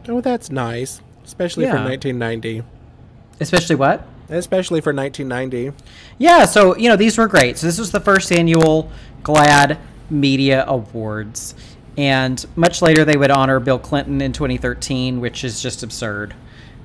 Oh, 0.07 0.21
that's 0.21 0.51
nice, 0.51 1.01
especially 1.25 1.65
for 1.65 1.71
1990. 1.71 2.63
Especially 3.39 3.75
what? 3.75 4.05
Especially 4.29 4.79
for 4.79 4.93
1990. 4.93 5.75
Yeah, 6.19 6.45
so 6.45 6.77
you 6.77 6.87
know 6.87 6.95
these 6.95 7.17
were 7.17 7.27
great. 7.27 7.57
So 7.57 7.65
this 7.65 7.79
was 7.79 7.91
the 7.91 7.99
first 7.99 8.31
annual 8.31 8.91
GLAAD 9.23 9.79
Media 10.09 10.65
Awards, 10.67 11.55
and 11.97 12.45
much 12.55 12.81
later 12.81 13.05
they 13.05 13.17
would 13.17 13.31
honor 13.31 13.59
Bill 13.59 13.79
Clinton 13.79 14.21
in 14.21 14.31
2013, 14.33 15.19
which 15.19 15.43
is 15.43 15.61
just 15.61 15.83
absurd. 15.83 16.33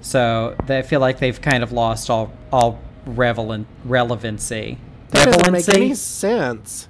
So 0.01 0.57
they 0.67 0.79
I 0.79 0.83
feel 0.83 1.01
like 1.01 1.19
they've 1.19 1.41
kind 1.41 1.63
of 1.63 1.73
lost 1.73 2.11
all 2.11 2.33
all 2.53 2.81
relevant 3.07 3.67
relevancy. 3.85 4.79
That 5.11 5.27
doesn't 5.27 5.53
make 5.53 5.69
any 5.69 5.95
sense. 5.95 6.89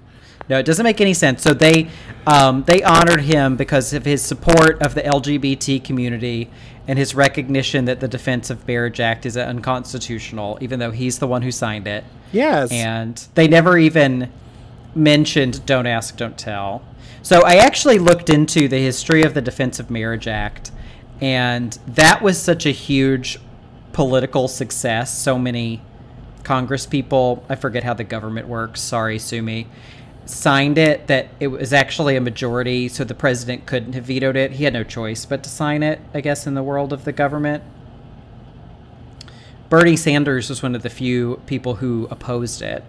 No, 0.49 0.59
it 0.59 0.67
doesn't 0.67 0.85
make 0.85 1.01
any 1.01 1.15
sense. 1.15 1.43
So 1.43 1.55
they 1.55 1.89
um, 2.27 2.65
they 2.65 2.83
honored 2.83 3.21
him 3.23 3.57
because 3.57 3.93
of 3.93 4.05
his 4.05 4.23
support 4.23 4.83
of 4.83 4.95
the 4.95 5.03
LGBT 5.03 5.83
community 5.85 6.51
and 6.87 6.99
his 6.99 7.15
recognition 7.15 7.87
that 7.87 8.01
the 8.01 8.09
Defense 8.09 8.51
of 8.51 8.67
Marriage 8.67 9.01
Act 9.01 9.25
is 9.25 9.37
unconstitutional, 9.39 10.59
even 10.61 10.79
though 10.81 10.91
he's 10.91 11.19
the 11.19 11.27
one 11.27 11.41
who 11.43 11.51
signed 11.51 11.87
it 11.87 12.05
Yes. 12.33 12.71
and 12.73 13.27
they 13.35 13.49
never 13.49 13.79
even 13.79 14.31
mentioned 14.95 15.65
don't 15.67 15.87
ask 15.87 16.17
don't 16.17 16.39
tell. 16.39 16.83
So 17.23 17.43
i 17.45 17.57
actually 17.57 17.99
looked 17.99 18.31
into 18.31 18.69
the 18.69 18.79
history 18.79 19.23
of 19.23 19.35
the 19.35 19.41
defense 19.41 19.81
of 19.81 19.91
marriage 19.91 20.29
act 20.29 20.71
and 21.21 21.79
that 21.87 22.23
was 22.23 22.41
such 22.41 22.67
a 22.67 22.71
huge 22.71 23.39
political 23.93 24.49
success. 24.49 25.17
So 25.17 25.39
many 25.39 25.81
congress 26.43 26.85
people 26.85 27.43
i 27.49 27.55
forget 27.55 27.83
how 27.83 27.95
the 27.95 28.05
government 28.05 28.47
works 28.47 28.79
sorry 28.79 29.19
sue 29.19 29.41
me 29.41 29.67
signed 30.27 30.77
it 30.77 31.07
that 31.07 31.27
it 31.41 31.47
was 31.47 31.73
actually 31.73 32.17
a 32.17 32.21
majority 32.21 32.87
so 32.87 33.03
the 33.03 33.15
president 33.15 33.65
couldn't 33.65 33.95
have 33.95 34.05
vetoed 34.05 34.37
it. 34.37 34.53
He 34.53 34.65
had 34.65 34.73
no 34.75 34.85
choice 34.85 35.25
but 35.25 35.43
to 35.43 35.51
sign 35.51 35.83
it 35.83 36.01
i 36.13 36.21
guess 36.21 36.47
in 36.47 36.55
the 36.55 36.63
world 36.63 36.93
of 36.93 37.05
the 37.05 37.13
government. 37.13 37.63
Bernie 39.71 39.97
sanders 39.97 40.49
was 40.51 40.63
one 40.63 40.75
of 40.75 40.83
the 40.83 40.91
few 40.91 41.41
people 41.47 41.77
who 41.77 42.07
opposed 42.11 42.63
it 42.63 42.85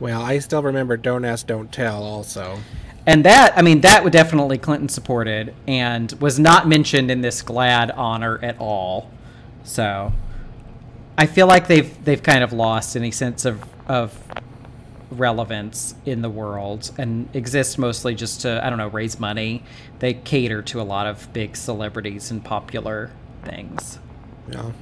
well, 0.00 0.22
I 0.22 0.38
still 0.40 0.62
remember 0.62 0.96
"Don't 0.96 1.24
Ask, 1.24 1.46
Don't 1.46 1.72
Tell." 1.72 2.02
Also, 2.02 2.64
And 3.06 3.24
that, 3.24 3.56
I 3.56 3.62
mean, 3.62 3.80
that 3.82 4.02
would 4.04 4.12
definitely 4.12 4.58
Clinton 4.58 4.88
supported 4.88 5.54
and 5.68 6.12
was 6.20 6.38
not 6.38 6.66
mentioned 6.68 7.10
in 7.10 7.20
this 7.20 7.42
GLAAD 7.42 7.96
honor 7.96 8.38
at 8.42 8.58
all. 8.58 9.10
So 9.64 10.12
I 11.18 11.26
feel 11.26 11.46
like 11.46 11.66
they've 11.68 12.04
they've 12.04 12.22
kind 12.22 12.42
of 12.44 12.52
lost 12.52 12.96
any 12.96 13.10
sense 13.10 13.44
of 13.44 13.64
of 13.88 14.18
relevance 15.10 15.94
in 16.04 16.20
the 16.20 16.28
world 16.28 16.90
and 16.98 17.28
exist 17.34 17.78
mostly 17.78 18.14
just 18.14 18.40
to 18.42 18.64
I 18.64 18.68
don't 18.70 18.78
know 18.78 18.88
raise 18.88 19.18
money. 19.20 19.62
They 20.00 20.14
cater 20.14 20.62
to 20.62 20.80
a 20.80 20.82
lot 20.84 21.06
of 21.06 21.32
big 21.32 21.56
celebrities 21.56 22.30
and 22.30 22.44
popular 22.44 23.10
things. 23.44 23.98
yeah, 24.50 24.72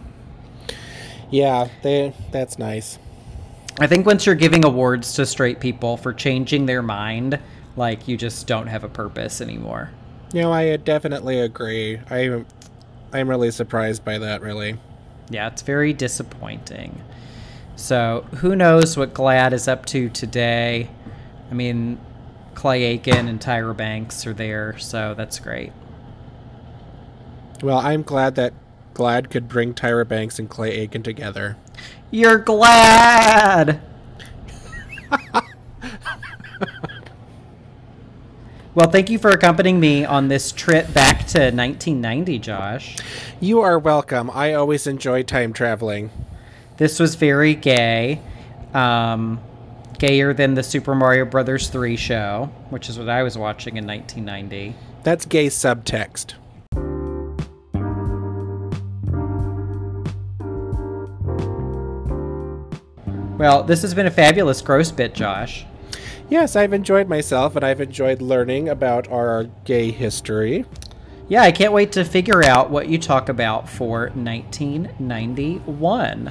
yeah, 1.30 1.68
they. 1.82 2.14
That's 2.32 2.58
nice. 2.58 2.98
I 3.80 3.88
think 3.88 4.06
once 4.06 4.24
you're 4.24 4.36
giving 4.36 4.64
awards 4.64 5.14
to 5.14 5.26
straight 5.26 5.58
people 5.58 5.96
for 5.96 6.12
changing 6.12 6.66
their 6.66 6.82
mind, 6.82 7.40
like 7.76 8.06
you 8.06 8.16
just 8.16 8.46
don't 8.46 8.68
have 8.68 8.84
a 8.84 8.88
purpose 8.88 9.40
anymore. 9.40 9.90
You 10.32 10.42
know, 10.42 10.52
I 10.52 10.76
definitely 10.76 11.40
agree. 11.40 11.98
I, 12.08 12.44
I'm 13.12 13.28
really 13.28 13.50
surprised 13.50 14.04
by 14.04 14.18
that. 14.18 14.42
Really. 14.42 14.78
Yeah, 15.30 15.48
it's 15.48 15.62
very 15.62 15.92
disappointing. 15.92 17.00
So, 17.76 18.24
who 18.36 18.54
knows 18.54 18.96
what 18.96 19.14
GLAAD 19.14 19.52
is 19.52 19.66
up 19.66 19.84
to 19.86 20.08
today? 20.08 20.88
I 21.50 21.54
mean, 21.54 21.98
Clay 22.54 22.84
Aiken 22.84 23.26
and 23.26 23.40
Tyra 23.40 23.76
Banks 23.76 24.26
are 24.26 24.32
there, 24.34 24.78
so 24.78 25.14
that's 25.14 25.40
great. 25.40 25.72
Well, 27.62 27.78
I'm 27.78 28.02
glad 28.02 28.36
that 28.36 28.52
GLAAD 28.94 29.30
could 29.30 29.48
bring 29.48 29.74
Tyra 29.74 30.06
Banks 30.06 30.38
and 30.38 30.48
Clay 30.48 30.70
Aiken 30.70 31.02
together. 31.02 31.56
You're 32.14 32.38
glad! 32.38 33.80
well, 38.72 38.88
thank 38.88 39.10
you 39.10 39.18
for 39.18 39.30
accompanying 39.30 39.80
me 39.80 40.04
on 40.04 40.28
this 40.28 40.52
trip 40.52 40.94
back 40.94 41.26
to 41.26 41.50
1990, 41.50 42.38
Josh. 42.38 42.96
You 43.40 43.62
are 43.62 43.80
welcome. 43.80 44.30
I 44.30 44.54
always 44.54 44.86
enjoy 44.86 45.24
time 45.24 45.52
traveling. 45.52 46.10
This 46.76 47.00
was 47.00 47.16
very 47.16 47.56
gay. 47.56 48.20
Um, 48.72 49.40
gayer 49.98 50.32
than 50.32 50.54
the 50.54 50.62
Super 50.62 50.94
Mario 50.94 51.24
Brothers 51.24 51.66
3 51.66 51.96
show, 51.96 52.48
which 52.70 52.88
is 52.88 52.96
what 52.96 53.08
I 53.08 53.24
was 53.24 53.36
watching 53.36 53.76
in 53.76 53.88
1990. 53.88 54.76
That's 55.02 55.26
gay 55.26 55.48
subtext. 55.48 56.34
Well, 63.36 63.64
this 63.64 63.82
has 63.82 63.94
been 63.94 64.06
a 64.06 64.10
fabulous 64.10 64.62
gross 64.62 64.90
bit, 64.90 65.14
Josh. 65.14 65.66
Yes, 66.30 66.56
I've 66.56 66.72
enjoyed 66.72 67.06
myself 67.08 67.54
and 67.56 67.64
I've 67.64 67.80
enjoyed 67.80 68.22
learning 68.22 68.68
about 68.68 69.10
our 69.10 69.44
gay 69.64 69.90
history. 69.90 70.64
Yeah, 71.28 71.42
I 71.42 71.50
can't 71.52 71.72
wait 71.72 71.92
to 71.92 72.04
figure 72.04 72.44
out 72.44 72.70
what 72.70 72.88
you 72.88 72.98
talk 72.98 73.28
about 73.28 73.68
for 73.68 74.10
1991. 74.14 76.30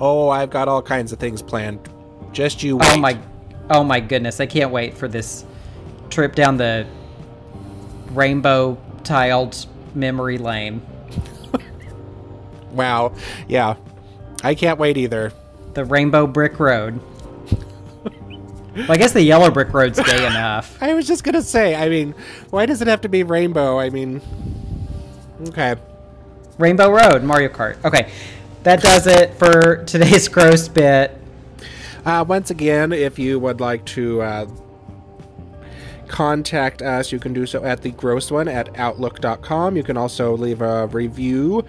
Oh, 0.00 0.28
I've 0.28 0.50
got 0.50 0.68
all 0.68 0.80
kinds 0.80 1.12
of 1.12 1.18
things 1.18 1.42
planned. 1.42 1.80
Just 2.32 2.62
you 2.62 2.76
oh 2.76 2.78
wait. 2.78 2.96
Oh 2.96 2.98
my 2.98 3.18
Oh 3.70 3.84
my 3.84 4.00
goodness, 4.00 4.40
I 4.40 4.46
can't 4.46 4.70
wait 4.70 4.96
for 4.96 5.08
this 5.08 5.44
trip 6.08 6.34
down 6.34 6.56
the 6.56 6.86
rainbow 8.12 8.78
tiled 9.04 9.66
memory 9.94 10.38
lane. 10.38 10.80
Wow. 12.70 13.14
Yeah. 13.48 13.76
I 14.44 14.54
can't 14.54 14.78
wait 14.78 14.98
either. 14.98 15.32
The 15.78 15.84
rainbow 15.84 16.26
brick 16.26 16.58
road. 16.58 17.00
well, 18.02 18.90
I 18.90 18.96
guess 18.96 19.12
the 19.12 19.22
yellow 19.22 19.48
brick 19.48 19.72
road's 19.72 20.00
gay 20.00 20.26
enough. 20.26 20.76
I 20.82 20.92
was 20.92 21.06
just 21.06 21.22
to 21.22 21.40
say, 21.40 21.76
I 21.76 21.88
mean, 21.88 22.16
why 22.50 22.66
does 22.66 22.82
it 22.82 22.88
have 22.88 23.02
to 23.02 23.08
be 23.08 23.22
rainbow? 23.22 23.78
I 23.78 23.88
mean, 23.88 24.20
okay. 25.46 25.76
Rainbow 26.58 26.90
Road, 26.90 27.22
Mario 27.22 27.48
Kart. 27.48 27.76
Okay. 27.84 28.10
That 28.64 28.82
does 28.82 29.06
it 29.06 29.34
for 29.34 29.84
today's 29.84 30.26
gross 30.36 30.66
bit. 30.66 31.16
Uh, 32.04 32.24
once 32.26 32.50
again, 32.50 32.92
if 32.92 33.16
you 33.16 33.38
would 33.38 33.60
like 33.60 33.84
to 33.84 34.20
uh, 34.20 34.46
contact 36.08 36.82
us, 36.82 37.12
you 37.12 37.20
can 37.20 37.32
do 37.32 37.46
so 37.46 37.62
at 37.62 37.82
the 37.82 37.92
gross 37.92 38.32
one 38.32 38.48
at 38.48 38.76
outlook.com. 38.76 39.76
You 39.76 39.84
can 39.84 39.96
also 39.96 40.36
leave 40.36 40.60
a 40.60 40.88
review 40.88 41.64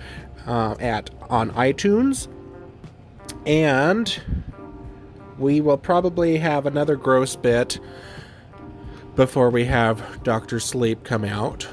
uh, 0.47 0.73
at 0.79 1.11
on 1.29 1.51
iTunes. 1.51 2.27
And 3.45 4.21
we 5.37 5.61
will 5.61 5.77
probably 5.77 6.37
have 6.37 6.65
another 6.65 6.95
gross 6.95 7.35
bit 7.35 7.79
before 9.15 9.49
we 9.49 9.65
have 9.65 10.21
Doctor 10.23 10.59
Sleep 10.59 11.03
come 11.03 11.25
out. 11.25 11.67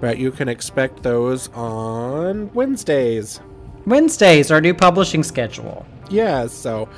but 0.00 0.18
you 0.18 0.32
can 0.32 0.48
expect 0.48 1.04
those 1.04 1.48
on 1.50 2.52
Wednesdays. 2.54 3.40
Wednesdays, 3.86 4.50
our 4.50 4.60
new 4.60 4.74
publishing 4.74 5.22
schedule. 5.22 5.86
Yeah, 6.10 6.48
so 6.48 6.88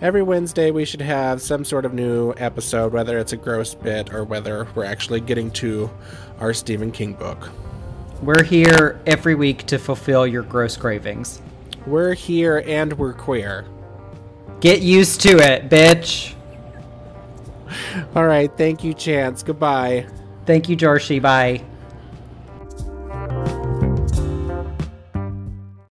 every 0.00 0.22
Wednesday 0.22 0.70
we 0.70 0.86
should 0.86 1.02
have 1.02 1.42
some 1.42 1.62
sort 1.62 1.84
of 1.84 1.92
new 1.92 2.32
episode, 2.38 2.92
whether 2.94 3.18
it's 3.18 3.34
a 3.34 3.36
gross 3.36 3.74
bit 3.74 4.14
or 4.14 4.24
whether 4.24 4.66
we're 4.74 4.84
actually 4.84 5.20
getting 5.20 5.50
to 5.52 5.90
our 6.40 6.54
Stephen 6.54 6.90
King 6.90 7.12
book. 7.12 7.50
We're 8.22 8.42
here 8.44 8.98
every 9.06 9.34
week 9.34 9.66
to 9.66 9.78
fulfill 9.78 10.26
your 10.26 10.42
gross 10.42 10.74
cravings. 10.76 11.42
We're 11.88 12.12
here 12.12 12.62
and 12.66 12.92
we're 12.98 13.14
queer. 13.14 13.64
Get 14.60 14.82
used 14.82 15.22
to 15.22 15.38
it, 15.38 15.70
bitch. 15.70 16.34
All 18.14 18.26
right, 18.26 18.50
thank 18.56 18.84
you, 18.84 18.92
Chance. 18.92 19.42
Goodbye. 19.42 20.06
Thank 20.44 20.68
you, 20.68 20.76
Jorshi. 20.76 21.20
Bye. 21.20 21.62